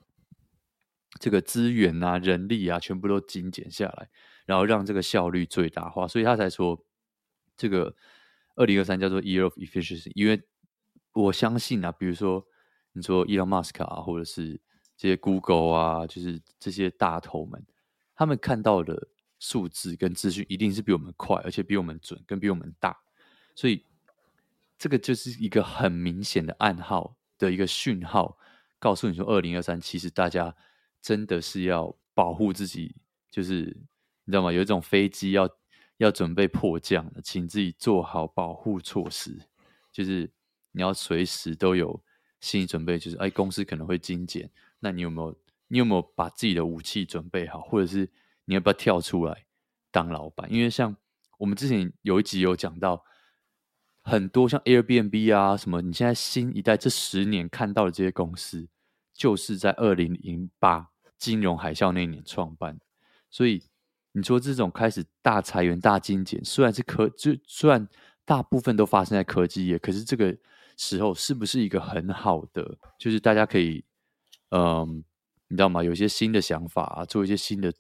[1.19, 4.09] 这个资源啊、人力啊全部都精简下来，
[4.45, 6.07] 然后让这个效率最大化。
[6.07, 6.85] 所以他才说
[7.57, 7.95] 这个
[8.55, 10.41] 二零二三叫做 Year of Efficiency，因为。
[11.13, 12.41] 我相信啊，比如说
[12.93, 14.61] 你说 Elon Musk 啊，或者是
[14.95, 17.61] 这些 Google 啊，就是这些大头们，
[18.15, 19.09] 他们看到的
[19.41, 22.97] 数字跟资讯一定是比我们快，而且比我们准，跟比我们大。
[23.55, 23.83] 所以
[24.77, 28.37] 这个就是一个很明显的暗号的一个讯号，
[28.79, 30.55] 告诉你说，二零二三其实大家
[31.01, 32.95] 真的是要保护自己，
[33.29, 33.75] 就是
[34.23, 34.53] 你知道吗？
[34.53, 35.49] 有一种飞机要
[35.97, 39.37] 要准备迫降了，请自己做好保护措施，
[39.91, 40.31] 就是。
[40.73, 42.01] 你要随时都有
[42.39, 44.49] 心理准备，就是哎，公司可能会精简，
[44.79, 48.09] 那你有没有你有没有把自己的武器准备好，或者是
[48.45, 49.45] 你要不要跳出来
[49.91, 50.51] 当老板？
[50.51, 50.95] 因为像
[51.37, 53.03] 我们之前有一集有讲到，
[54.03, 58.67] 很多像 Airbnb 啊什么，你现在新一代这十年看到的这些公司，
[59.13, 62.79] 就是在二零零八金融海啸那年创办，
[63.29, 63.63] 所以
[64.11, 67.87] 你说这种开始大裁员、大精简，虽然是科就虽然
[68.25, 70.37] 大部分都发生在科技业，可是这个。
[70.77, 72.75] 时候是不是一个很好的？
[72.97, 73.83] 就是大家可以，
[74.49, 75.03] 嗯，
[75.47, 75.83] 你知道吗？
[75.83, 77.71] 有一些新的想法啊，做一些新的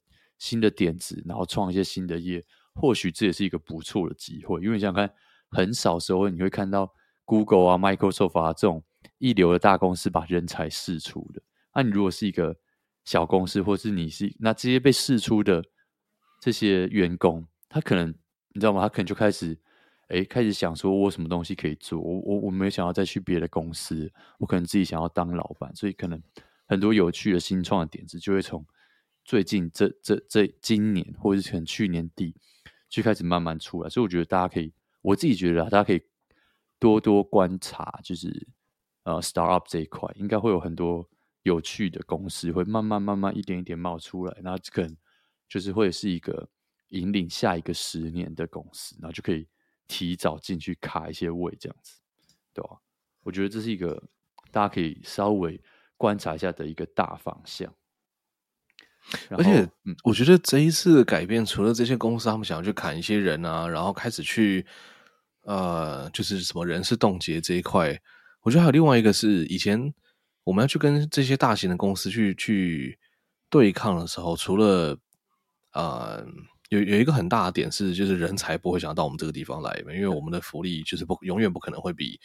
[0.41, 4.59] 新的点子，然后创一些新的业，或许这也是一个不错的机会。
[4.59, 5.07] 因为你想看，
[5.51, 6.91] 很少时候你会看到
[7.25, 8.83] Google 啊、Microsoft 啊这种
[9.19, 11.39] 一流的大公司把人才释出的。
[11.75, 12.57] 那、你如果是一个
[13.05, 15.63] 小公司，或是你是那这些被释出的
[16.41, 18.09] 这些员工，他可能
[18.53, 18.81] 你知道吗？
[18.81, 19.55] 他可能就开始。
[20.07, 21.97] 哎，开始想说，我什么东西可以做？
[21.97, 26.21] 我我我没有想要再去别的公司，我可能自己想要当老板，所以可能
[26.67, 28.65] 很多有趣的新创的点子就会从
[29.23, 32.35] 最近这这这今年，或者是从去年底
[32.89, 33.89] 就开始慢慢出来。
[33.89, 36.01] 所以我觉得大家可以，我自己觉得大家可以
[36.79, 38.47] 多多观察，就是
[39.03, 41.07] 呃，startup 这一块应该会有很多
[41.43, 44.97] 有趣的公司会慢慢慢慢一点一点冒出来，然后可能
[45.47, 46.49] 就是会是一个
[46.89, 49.47] 引领下一个十年的公司，然后就可以。
[49.87, 51.99] 提早进去卡一些位，这样子，
[52.53, 52.79] 对吧？
[53.23, 54.01] 我觉得这是一个
[54.49, 55.61] 大家可以稍微
[55.97, 57.75] 观察一下的一个大方向。
[59.29, 59.67] 而且，
[60.03, 64.65] 我觉得这一次改变，除了这些公司他们想要去砍一些人啊，然后开始去
[65.43, 67.99] 呃，就是什么人事冻结这一块，
[68.41, 69.93] 我觉得还有另外一个是，以前
[70.43, 72.99] 我们要去跟这些大型的公司去去
[73.49, 74.97] 对抗的时候，除了
[75.73, 76.25] 呃。
[76.71, 82.17] 有有一个很大的点是，就是人才不会想到我们这个地方来，因为我们的福利就是不永远不可能会比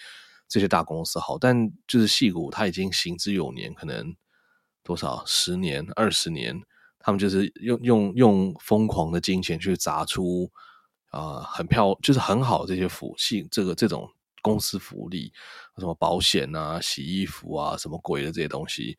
[0.48, 4.14] 这些大公司好，但就是戏骨，它已经行之有年，可能
[4.86, 6.62] 多少十年、二十年，
[7.00, 10.48] 他们就是用用用疯狂的金钱去砸出
[11.10, 14.08] 啊、很漂就是很好这些福系，这个这种
[14.40, 15.32] 公司福利，
[15.76, 18.96] 什么保险啊、洗衣服啊、什么鬼的这些东西，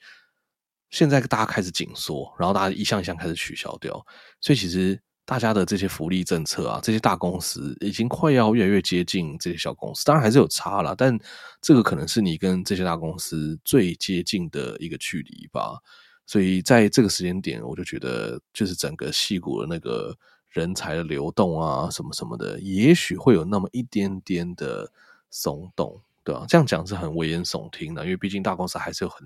[0.90, 4.06] 现在大家开始紧缩，然后大家一项一项开始取消掉，
[4.42, 5.02] 所以其实。
[5.28, 11.20] 大家的这些福利政策啊，这些大公司已经快要越来越接近这些小公司，当然还是有差啦，但
[11.62, 15.80] 这个可能是你跟这些大公司最接近的一个距离吧。
[16.26, 20.16] 所以在这个时间点，我就觉得，就是整个矽谷的那个
[20.50, 24.90] 人才的流动啊，什么什么的，也许会有那么一点点的
[25.30, 26.02] 松动。
[26.28, 29.26] 对啊，这样讲是很危言耸听的，因为毕竟大公司还是有很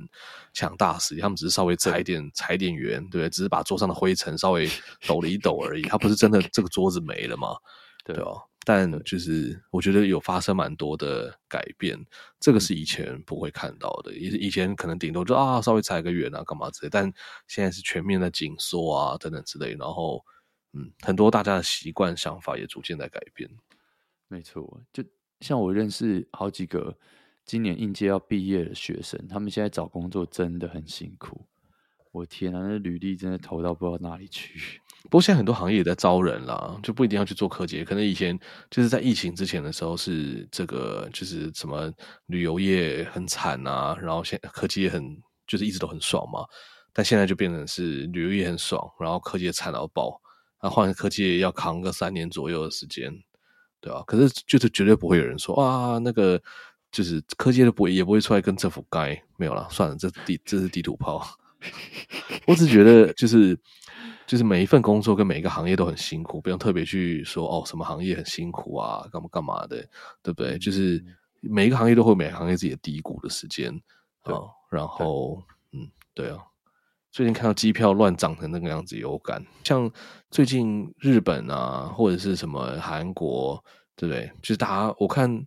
[0.53, 3.29] 强大实力，他们只是稍微裁点裁点员，对不对？
[3.31, 4.69] 只是把桌上的灰尘稍微
[5.07, 7.55] 抖了一抖而已，他不是真的这个桌子没了嘛？
[8.03, 11.97] 对啊，但就是我觉得有发生蛮多的改变，
[12.39, 17.11] 这个是以前不会看到的，以以前可能顶多就啊稍微裁个员啊干嘛之类，但
[17.47, 20.23] 现在是全面的紧缩啊等等之类，然后
[20.73, 23.49] 嗯，很多大家的习惯想法也逐渐在改变，
[24.27, 25.03] 没错，就。
[25.41, 26.95] 像我认识好几个
[27.45, 31.45] 今年应届要毕业的学生，他们现在找工作真的很辛苦。
[32.11, 34.79] 我天啊，那履历真的投到不知道哪里去。
[35.03, 37.83] 不过现在很多行业也在招人啦，就不一定要去做科技。
[37.83, 38.37] 可能以前
[38.69, 41.91] 就是在疫情之前的时候是这个，就是什么
[42.27, 45.03] 旅游业很惨啊，然后现科技也很
[45.47, 46.45] 就是一直都很爽嘛。
[46.93, 50.21] 但现在就变成是旅游业很爽，然后科技也惨到爆，
[50.61, 53.11] 那换科技要扛个三年左右的时间。
[53.81, 56.39] 对啊，可是就是绝对不会有人说啊，那个
[56.91, 61.25] 就是科技的不会也不会出来跟政府干，没有了，算了，这地这是地图炮。
[62.45, 63.59] 我只觉得就是
[64.27, 69.77] 就是每一份工作跟每一个行业都很辛苦，不用特别去说哦，什么行业很辛苦啊，干嘛干嘛的，
[70.21, 70.57] 对不对？
[70.59, 71.03] 就是
[71.39, 73.73] 每一个行业都会每个行业自己的低谷的时间
[74.21, 74.33] 啊。
[74.69, 76.37] 然后嗯，对啊。
[77.11, 79.45] 最近看到机票乱涨成那个样子，有感。
[79.65, 79.91] 像
[80.29, 83.61] 最近日本啊，或者是什么韩国，
[83.95, 84.31] 对不对？
[84.41, 85.45] 就是大家我看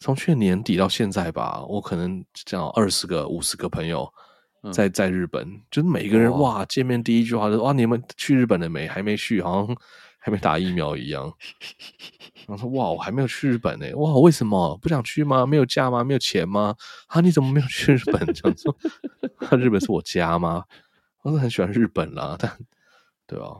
[0.00, 4.12] 从去年底到现在吧，我可能这样二十个、五十个朋友
[4.72, 8.88] 在在日本，嗯、就是每个人哇，哇，见面第一句话就是哇，你们去日本了没？
[8.88, 9.76] 还没去，好像
[10.24, 11.30] 还没打疫苗一样。
[12.46, 15.44] 然后说哇，我还没有去日本呢，哇，为什么不想去吗？
[15.44, 16.02] 没有假吗？
[16.02, 16.74] 没有钱吗？
[17.08, 18.24] 啊，你怎么没有去日本？
[18.32, 18.74] 这样说。
[19.58, 20.64] 日本是我家吗？
[21.20, 22.50] 我是很喜欢日本啦，但
[23.26, 23.56] 对啊，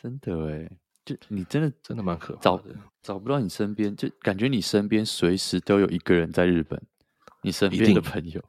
[0.00, 0.70] 真的诶，
[1.04, 2.70] 就你真的真的蛮可找的，
[3.02, 6.80] 找不到你身边，就感觉你身边随时都有一个人在日本，
[7.42, 8.40] 你身边的朋友。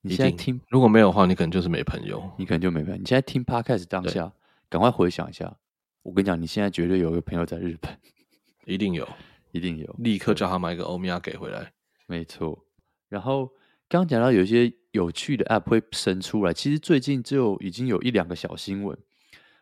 [0.00, 2.96] 你现在听，如果没有的话，你可能就是没朋友，你可能就没朋友。
[2.96, 4.30] 你现在听 Podcast 当下，
[4.68, 5.56] 赶快回想一下，
[6.04, 7.92] 我跟你讲，你现在绝对有一个朋友在日本，
[8.64, 9.08] 一定有，
[9.50, 11.72] 一定有，立刻叫他买一个欧米亚给回来。
[12.06, 12.64] 没错，
[13.08, 13.46] 然后
[13.88, 14.72] 刚刚讲到有一些。
[14.94, 18.96] 有趣的 App 会生出来，其实最近就已经有一两个小新闻，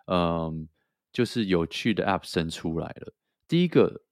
[0.04, 0.68] 嗯，
[1.10, 3.14] 就是有趣的 App 生出来了。
[3.48, 4.02] 第一个，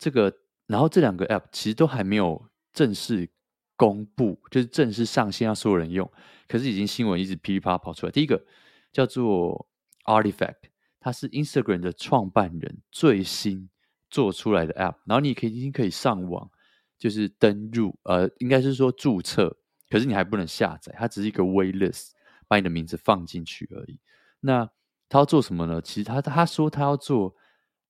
[0.00, 3.30] 这个，然后这两个 App 其实都还没有正式
[3.76, 6.10] 公布，就是正式上线让所有人用，
[6.48, 8.10] 可是已经新闻一直噼里啪啦跑出来。
[8.10, 8.44] 第一个
[8.92, 9.68] 叫做
[10.06, 10.56] Artifact，
[11.04, 13.68] 它是 Instagram 的创办人最新
[14.08, 16.50] 做出来的 App，然后你可以已经可以上网，
[16.96, 19.54] 就是登入，呃，应该是说注册。
[19.90, 22.12] 可是你还不能下载，它只是一个 waitlist，
[22.48, 24.00] 把你的名字放进去而已。
[24.40, 24.66] 那
[25.10, 25.78] 他要做什么呢？
[25.82, 27.36] 其实他他说他要做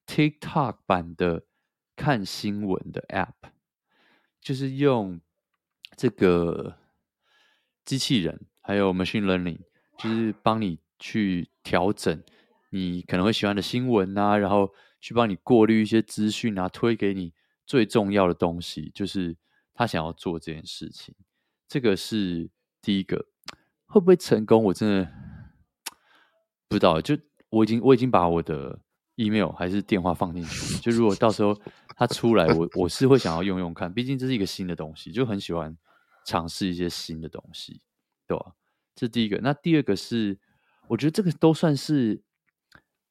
[0.09, 1.45] TikTok 版的
[1.95, 3.49] 看新闻的 app，
[4.41, 5.21] 就是用
[5.97, 6.77] 这个
[7.85, 9.61] 机器人还有 machine learning，
[9.99, 12.21] 就是帮你去调整
[12.75, 14.69] 你可能会喜欢的新闻啊，然后
[15.01, 17.33] 去帮你过滤一些资讯啊，推给你
[17.65, 18.91] 最重要的东西。
[18.93, 19.37] 就是
[19.73, 21.15] 他想要做这件事情。
[21.69, 22.51] 这个是
[22.83, 23.27] 第一个，
[23.87, 24.65] 会不会成功？
[24.65, 25.13] 我真的
[26.67, 27.01] 不知道。
[27.01, 27.17] 就
[27.49, 28.77] 我已经我已经把我的
[29.15, 31.57] email 还是电话放进去，就如果到时候
[31.97, 33.95] 他出来，我我是会想要用用看。
[33.95, 35.77] 毕竟这是一个新的东西，就很喜欢
[36.27, 37.81] 尝试一些新的东西，
[38.27, 38.55] 对吧？
[38.97, 39.39] 这第一个。
[39.39, 40.37] 那第二个是，
[40.89, 42.21] 我觉得这个都算是，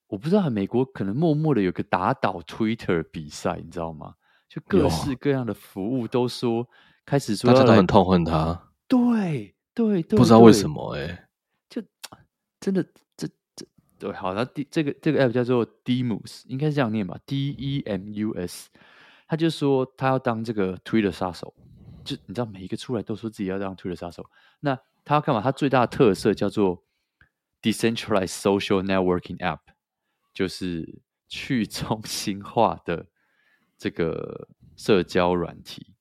[0.07, 4.15] 我不知道，美国可能默默的有个打倒 Twitter 比赛，你知道吗？
[4.47, 6.67] 就各式各样的服务都说。
[7.05, 8.71] 开始说，大家都很痛恨他。
[8.87, 11.27] 对对对，不知道为什么哎、欸，
[11.69, 11.83] 就
[12.61, 12.81] 真的
[13.17, 13.27] 这
[13.57, 13.65] 这
[13.99, 18.69] 对，好，那第这个这个 app 叫做 Demus，应该是这样念吧，D E M U S。
[19.27, 21.53] 他就说他要当这个 Twitter 杀手，
[22.05, 24.25] 就你知道每一个出来都说自己要当 Twitter 杀手。
[24.61, 25.41] 那他要干嘛？
[25.41, 26.85] 他最大的特色叫做
[27.61, 29.59] Decentralized Social Networking App，
[30.33, 33.05] 就是 去中心化的
[33.77, 35.93] 这个社交软体。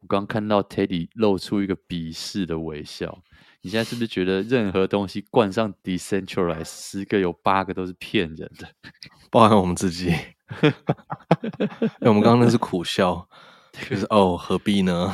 [0.00, 3.22] 我刚看到 Teddy 露出一个鄙视的微笑。
[3.60, 8.68] 你现在是不是觉得任何东西冠上 decentralized，十个有八个都是骗人的？
[9.30, 10.06] 包含我们自己。
[10.06, 10.70] 因
[12.02, 13.28] 为我们刚刚那是苦笑，
[13.90, 15.12] 就是哦，何必呢？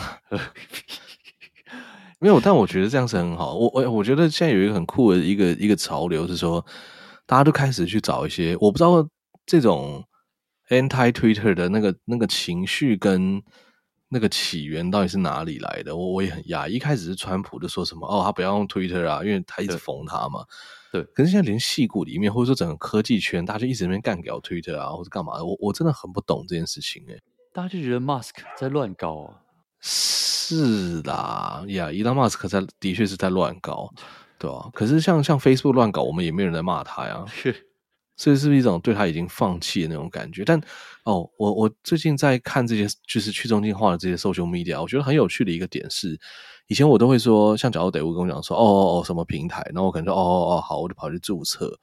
[2.20, 3.54] 没有，但我觉得这样是很好。
[3.54, 6.64] 我我我觉得现在有一个很酷的一个一个潮流是说，
[7.26, 9.08] 大家都开始去找一些，我不知道
[9.46, 10.04] 这种。
[10.70, 13.42] Anti Twitter 的那个那个情绪跟
[14.08, 15.94] 那个起源到底是哪里来的？
[15.94, 16.76] 我我也很讶异。
[16.76, 20.42] 一开始是川普就说什么哦，他不要用 Twitter 啊，因为他一直封他嘛。
[20.90, 21.02] 对。
[21.14, 25.44] 可是现在连戏骨里面，或者说整个科技圈，大家就一直在那边干掉 Twitter 啊，或者干嘛的？
[25.44, 27.22] 我我真的很不懂这件事情诶、欸。
[27.52, 29.42] 大家就觉得 Musk 在乱搞啊。
[29.82, 33.92] 是啦，呀，伊隆马斯克在的确是在乱搞，
[34.44, 34.70] 对吧、啊？
[34.74, 37.24] 可是像像 Facebook 乱搞，我们也没有人在骂他呀。
[37.28, 37.68] 是。
[38.16, 40.44] 所以是不是一种对他已经放弃的那种感觉？
[40.44, 40.60] 但
[41.02, 46.16] 哦，我我最近在看这些就是去中心化的这些 social media，我觉得很有趣的一个点是，
[46.68, 51.76] 以前我都会说，像假如得我跟我讲说，哦哦哦，什么平台，然后我可能说，哦哦哦，好，我就跑去注册。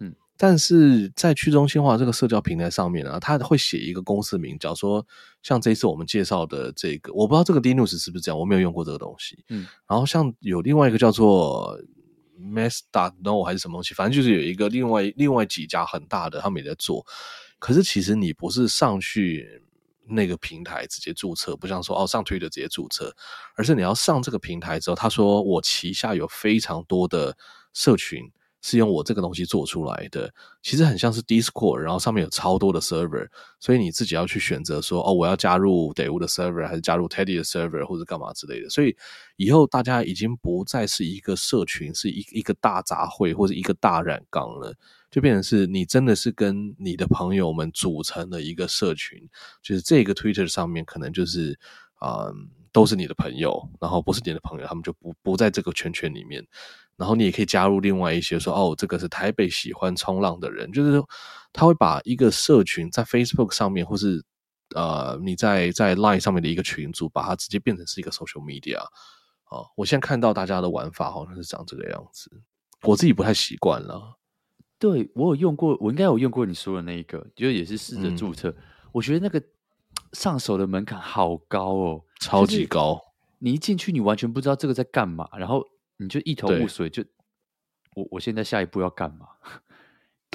[0.00, 5.06] 嗯，但是在去中心化这个社交平台上面呢、啊，他会写一个公司名，假如说
[5.42, 9.44] 像这一次我们介绍的这个，我不知道这个 Linux 是不是这样，我没有用过这个东西。
[9.50, 11.78] 嗯，然后像有另外一个叫做。
[12.38, 17.04] Master No 还是什么东西，反正就是有一个另外另外几家很大的，他们也在做。
[17.58, 19.62] 可是其实你不是上去
[20.06, 23.14] 那个平台直接注册，不像说哦上推的直接注册，
[23.56, 27.36] 而是你要上这个平台之后，他说我旗下有非常多的
[27.72, 28.30] 社群。
[28.66, 33.28] 是用我这个东西做出来的，其实很像是 Discord，然后上面有超多的 server，
[33.60, 38.70] 所以你自己要去选择说，哦，我要加入 Dave 的 server，还是加入 Teddy 的 server，或者干嘛之类的。
[38.70, 38.96] 所以
[39.36, 44.74] 以后大家已经不再是一个社群，是一一个大杂烩或者一个大染缸了，
[45.10, 49.28] 就变成是你真的是跟你的朋友们组成的一个社群，
[49.60, 51.58] 就是这个 Twitter 上面可能就是
[51.96, 56.42] 啊、嗯，都是你的朋友，然后不是你的朋友，他们就不不在这个圈圈里面。
[56.96, 61.02] 然后你也可以加入另外一些说哦，这个是台北喜欢冲浪的人，就是
[61.52, 64.24] 他会把一个社群在 Facebook 上面，或是
[64.76, 69.66] 呃你在在 Line 上面的一个群组，把它直接变成是一个 social media 啊。
[69.76, 72.30] 我现在看到大家的玩法好像是长这个样子，
[72.82, 74.16] 我自己不太习惯了。
[74.78, 78.50] 对，我有用过，我应该有用过你说的那一个，就也是试着注册。
[78.50, 78.56] 嗯、
[78.92, 79.42] 我觉得那个
[80.12, 83.00] 上手的门槛好高哦，超级高。
[83.38, 85.64] 你一进去，你完全不知道这个在干嘛，然后。
[85.96, 87.04] 你就一头雾水，就
[87.94, 89.28] 我我现在下一步要干嘛？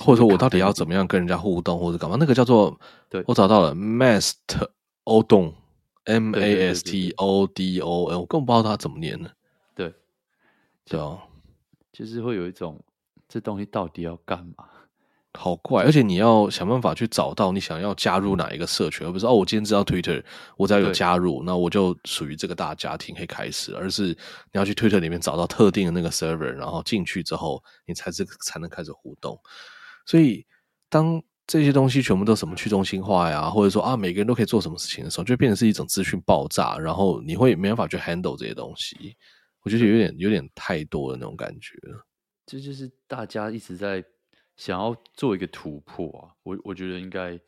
[0.01, 2.16] 或者说我到底要怎么样跟人家互动，或者干嘛？
[2.18, 2.80] 那个叫做，
[3.10, 9.30] 对，我找到了，Mastodon，M A S T O D O N，我根本不知道它怎么念呢。
[9.76, 9.93] 对，
[10.86, 11.22] 对啊，
[11.91, 12.82] 就是会有一种
[13.28, 14.70] 这东西到底要干嘛？
[15.38, 20.23] 好怪，而且你要想办法去找到你想要加入哪一个社群，而不是哦，我今天知道 Twitter，
[20.57, 24.15] 我只要有加入，那我就属于这个大家庭可以开始，而是你
[24.53, 29.39] 要去 Twitter 里面找到特定的那个 server，然后进去之后，你才是才能开始互动。
[30.07, 30.43] 所以，
[30.89, 39.15] 当这些东西全部都什么去中心化呀，或者说啊，每个人都可以做什么事情的时候，就变成是一种资讯爆炸，然后你会没办法去 handle 这些东西。
[39.61, 41.77] 我觉得有点有点太多的那种感觉。
[42.47, 44.03] 这就是大家一直在。
[44.60, 47.39] 想要做一个突破啊，我我觉得应该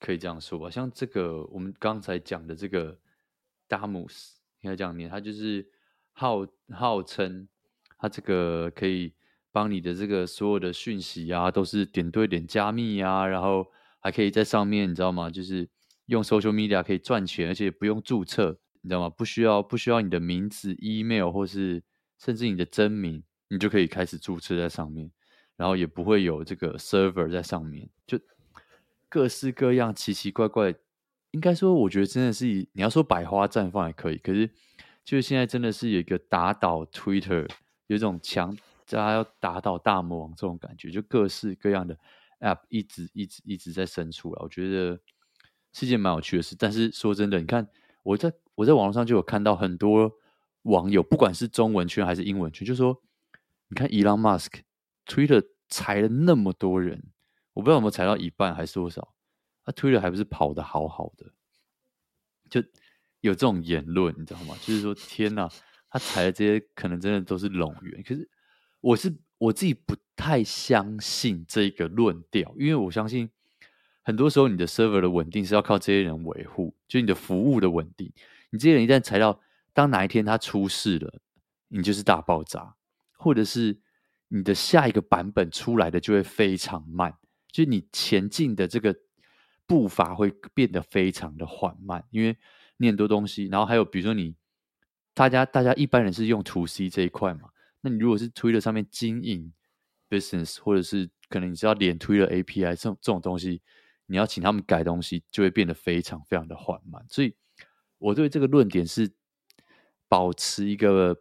[0.00, 0.70] 可以这样说吧。
[0.70, 2.98] 像这个我们刚才讲的这个
[3.68, 5.68] Damus，应该这样念，他就是
[6.12, 7.46] 号号称
[7.98, 9.12] 他这个可以
[9.52, 13.66] 帮你的这个所有的讯息啊，都是点对点加密啊，然后
[14.00, 15.28] 还可以在上面，你知道吗？
[15.28, 15.68] 就是
[16.06, 19.10] 用 social media 可以赚钱，而且不用注册，你知道吗？
[19.10, 21.82] 不需要不需要你的名字、email 或是
[22.18, 25.10] 甚至你的真名，你就可以开始注册在上面。
[25.56, 28.18] 然后也不会有这个 server 在上面，就
[29.08, 30.74] 各式各样奇奇怪怪。
[31.32, 34.16] 应该说，我觉得真的是你要说百花绽放也可以。
[34.16, 34.48] 可是，
[35.04, 37.46] 就是现在真的是有一个打倒 Twitter，
[37.88, 38.56] 有一种强
[38.88, 41.98] 大家要打倒大魔王这种感觉，就各式各样的
[42.40, 44.42] App 一直一直一直在生出来。
[44.42, 44.98] 我觉得
[45.72, 46.56] 是件蛮有趣的事。
[46.58, 47.68] 但是说真的，你看
[48.02, 50.10] 我在我在网络上就有看到很多
[50.62, 53.02] 网友，不管是中文圈还是英文圈，就说
[53.68, 54.60] 你看 Elon Musk。
[55.06, 57.02] Twitter 裁了那么多人，
[57.52, 59.14] 我不知道有没有裁到一半还是多少，
[59.64, 61.26] 他 Twitter 还不是跑得好好的，
[62.50, 62.60] 就
[63.20, 64.56] 有这种言论，你知道吗？
[64.60, 65.48] 就是说，天哪，
[65.88, 68.02] 他裁的这些可能真的都是冗员。
[68.02, 68.28] 可是
[68.80, 73.30] 我是我自己不太相信这个论调，因为我相信
[74.02, 78.12] 很多时候你的 server 的稳定是要靠这些人维护，就你的服务的稳定。
[78.50, 79.40] 你这些人一旦裁到，
[79.72, 81.20] 当哪一天他出事了，
[81.68, 82.74] 你就是大爆炸，
[83.12, 83.80] 或者是。
[84.28, 87.16] 你的下一个版本出来的就会非常慢，
[87.50, 88.94] 就是你前进的这个
[89.66, 92.36] 步伐会变得非常的缓慢，因为
[92.78, 94.34] 念多东西，然后还有比如说你
[95.14, 97.50] 大家大家一般人是用 To C 这一块嘛，
[97.80, 99.52] 那你如果是 Twitter 上面经营
[100.10, 103.62] business，或者是可能你知道连 Twitter API 这种这种东西，
[104.06, 107.04] 你要请他们改东西，就会变得非常非常的缓慢。
[107.08, 107.34] 所以
[107.98, 109.10] 我对这个论点是
[110.08, 111.16] 保持一个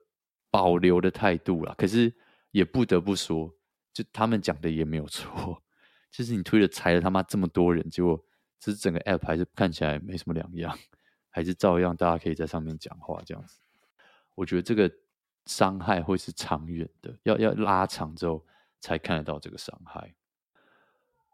[0.52, 1.74] 保留的态度啦。
[1.78, 2.14] 可是
[2.56, 3.54] 也不得不说，
[3.92, 5.62] 就他们讲的也没有错，
[6.10, 8.18] 就是你推了裁了他妈这么多人，结果
[8.62, 10.74] 只是整个 app 还是看起来没什么两样，
[11.30, 13.60] 还是照样大家可以在上面讲话这样子。
[14.36, 14.90] 我觉得这个
[15.46, 18.46] 伤害会是长远的，要要拉长之后
[18.80, 20.16] 才看得到这个伤害。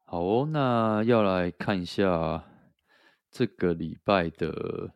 [0.06, 2.44] 好哦，那要来看一下
[3.30, 4.92] 这个礼拜的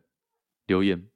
[0.66, 1.08] 留言。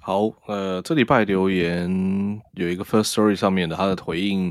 [0.00, 4.50] 好，呃，这礼拜留言有一个 First Story 上面的，他的回应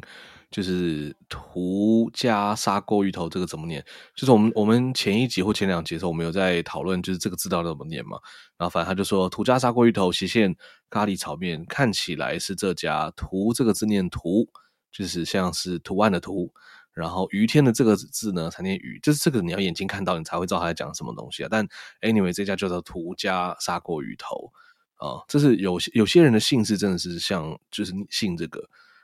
[0.51, 3.83] 就是“图加砂锅鱼头”这个怎么念？
[4.15, 8.19] 就是我们我们前一集或前两集的时候，我们有在讨论，就是这个字到底怎么念嘛。
[8.57, 10.55] 然后反正他就说“图加砂锅鱼头斜线
[10.91, 14.47] 咖喱炒面”，看起来是这家“图”这个字念“图”，
[14.91, 16.53] 就是像是图案的“图”。
[16.93, 21.47] 然后于天的这个字呢，才念余，就是这个你要眼睛看到，你才会知道他在讲什么东西啊。
[21.49, 21.67] 但
[22.01, 24.51] anyway，这家叫做图加砂锅鱼头
[24.97, 28.63] 啊，这是有有些人的姓氏真的是像，就是姓这个。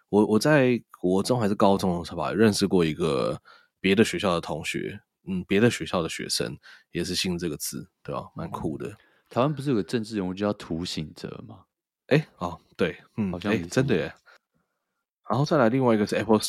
[0.09, 3.41] 我我在国中还是高中的时候吧，认识过一个
[3.79, 6.57] 别的学校的同学，嗯，别的学校的学生
[6.91, 8.29] 也是姓这个字，对吧？
[8.35, 8.95] 蛮酷的。
[9.29, 11.59] 台湾不是有个政治人物叫涂醒哲吗？
[12.07, 14.13] 哎，哦，对，嗯，好像真的耶。
[15.29, 16.39] 然后再来另外一个是 Apple。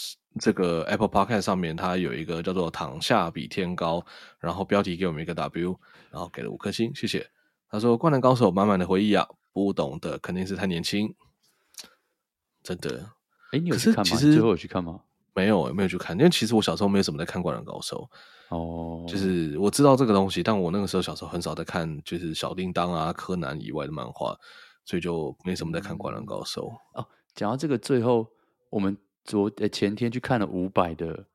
[0.40, 4.04] 这个 Apple Podcast 上面，它有一个叫做“躺下比天高”，
[4.40, 5.78] 然后标题给我们一个 W，
[6.10, 7.24] 然后给了五颗星，谢谢。
[7.68, 11.14] 他说：“灌篮高手满满的回忆啊，不懂的肯定是太年轻。”
[12.62, 13.10] 真的？
[13.52, 14.04] 哎，你有去看吗？
[14.04, 15.00] 其实最后有去看吗？
[15.34, 18.08] 没有，没有去看，因为其实我小时候没有什么在看《灌篮高手》
[18.56, 24.36] 哦，就是我知道这个东西，但我那个时候小时候很少在看，就是小叮当啊、柯南以外的漫画，
[24.84, 27.06] 所以就没什么在看《灌篮高手》哦。
[27.34, 28.28] 讲到这个，最后
[28.70, 28.96] 我们。
[29.26, 31.26] 昨呃前天去看了伍佰的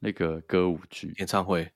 [0.00, 1.72] 那个歌舞剧演唱会，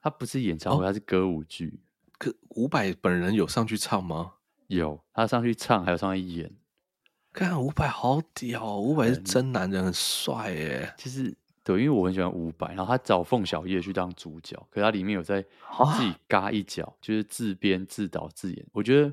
[0.00, 1.80] 他不是演唱会，他、哦、是歌舞剧。
[2.22, 4.34] 可伍佰本人有上去唱吗？
[4.68, 6.52] 有，他上去唱，还有上去演。
[7.32, 10.94] 看伍佰好屌，伍佰是真男人，很帅耶。
[10.96, 19.12] 其实对，因为我很喜欢伍佰，然后他找凤小岳去当主角，可是他里面有在自己嘎一脚，就是自编自导自演，我觉得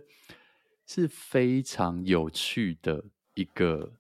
[0.86, 3.04] 是非常有趣的
[3.34, 3.92] 一个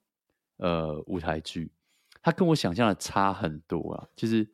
[0.57, 1.71] 呃舞台剧。
[2.21, 4.47] 他跟我想象的差很多啊，就是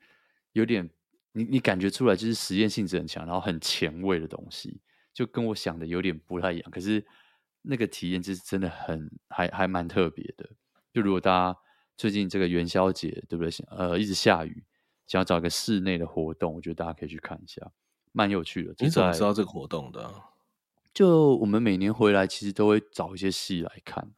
[0.53, 0.89] 有点
[1.35, 4.79] 你你感觉出来就是实验性质很强，然后很前卫的东西，
[5.13, 6.71] 就跟我想的有点不太一样。
[6.71, 7.05] 可是
[7.61, 10.49] 那个体验就是真的很还还蛮特别的。
[10.93, 11.59] 就如果大家
[11.97, 13.51] 最近这个元宵节对不对？
[13.69, 14.63] 呃，一直下雨，
[15.07, 17.69] 想要找一个室内的活动，我觉得大家可以去看一下，
[18.13, 18.73] 蛮有趣的。
[18.79, 20.09] 你怎么知道这个活动的？
[20.93, 24.13] 就我们每年回来其实都会找一些戏来看，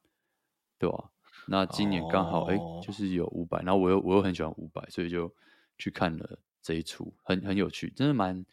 [0.78, 1.10] 对吧？
[1.48, 2.80] 那今年刚好哎、oh.
[2.80, 5.34] 欸，就是有五百，然后我又我又很喜欢五百，所以就
[5.80, 6.38] 去看了
[6.68, 8.46] 这一出，很很有趣，真的蛮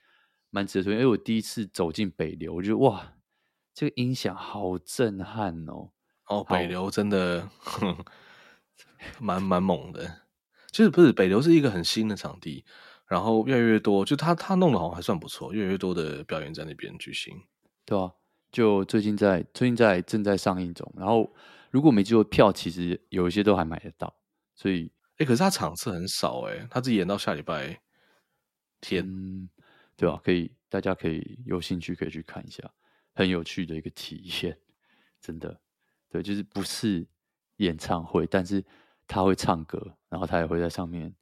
[0.51, 1.01] 蛮值得推荐。
[1.01, 3.15] 因为我第一次走进北流，我觉得哇，
[3.75, 5.91] 这个音响好震撼哦！
[6.29, 7.49] 哦，北流真的
[9.19, 10.23] 蛮蛮猛的。
[10.71, 12.65] 其实不是北流是一个很新的场地，
[13.09, 17.35] 然后越来越多，就他他弄的好像还算不错，越来越多的表演在那边举行。
[17.85, 18.13] 对啊，
[18.53, 21.35] 就最近在最近在正在上映中，然后。
[21.71, 24.15] 如果没机会，票其实有一些都还买得到，
[24.55, 27.81] 所以哎、欸，可是他场次很少哎、欸，他只演到下礼拜
[28.85, 29.49] 天，嗯、
[29.97, 30.21] 对吧、啊？
[30.23, 32.63] 可以，大家可以有兴趣可以去看一下，
[33.15, 34.59] 很有趣的一个体验，
[35.21, 35.59] 真的，
[36.11, 37.07] 对，就是不是
[37.57, 38.65] 演唱会，但是
[39.07, 41.15] 他会唱歌，然后他也会在上面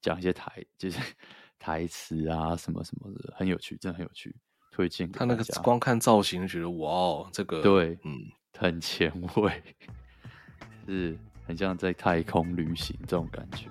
[0.00, 0.98] 讲一些台，就是
[1.58, 4.36] 台词啊什么什么的，很有趣，真的很有趣，
[4.70, 5.10] 推荐。
[5.10, 8.30] 他那个光看造型，觉得哇哦，这个对，嗯。
[8.58, 9.62] 很前卫，
[10.88, 11.14] 是
[11.46, 13.68] 很像在太空旅行这种感觉。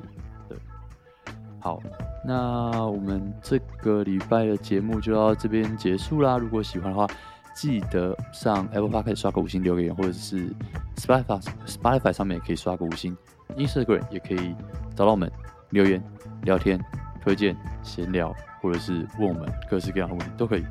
[1.65, 1.81] 好，
[2.23, 6.37] 那我们这个礼拜的节目就到这边结束啦。
[6.37, 7.07] 如果喜欢的话，
[7.55, 10.47] 记得上 Apple Podcast 刷个五星留个言，或者是
[10.95, 13.17] Spotify Spotify 上面也可以刷个五星
[13.57, 14.53] ，Instagram 也可以
[14.95, 15.31] 找到我们
[15.71, 15.99] 留言、
[16.43, 16.79] 聊天、
[17.19, 20.63] 推荐、闲聊，或者是问我们各式各样的问题都可以。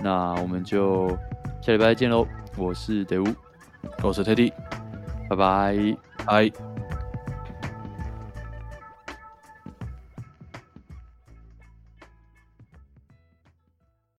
[0.00, 1.10] 那我们就
[1.62, 2.26] 下礼拜见喽！
[2.56, 3.26] 我是德乌。
[4.02, 4.52] 我是 Teddy，
[5.30, 6.73] 拜拜，拜。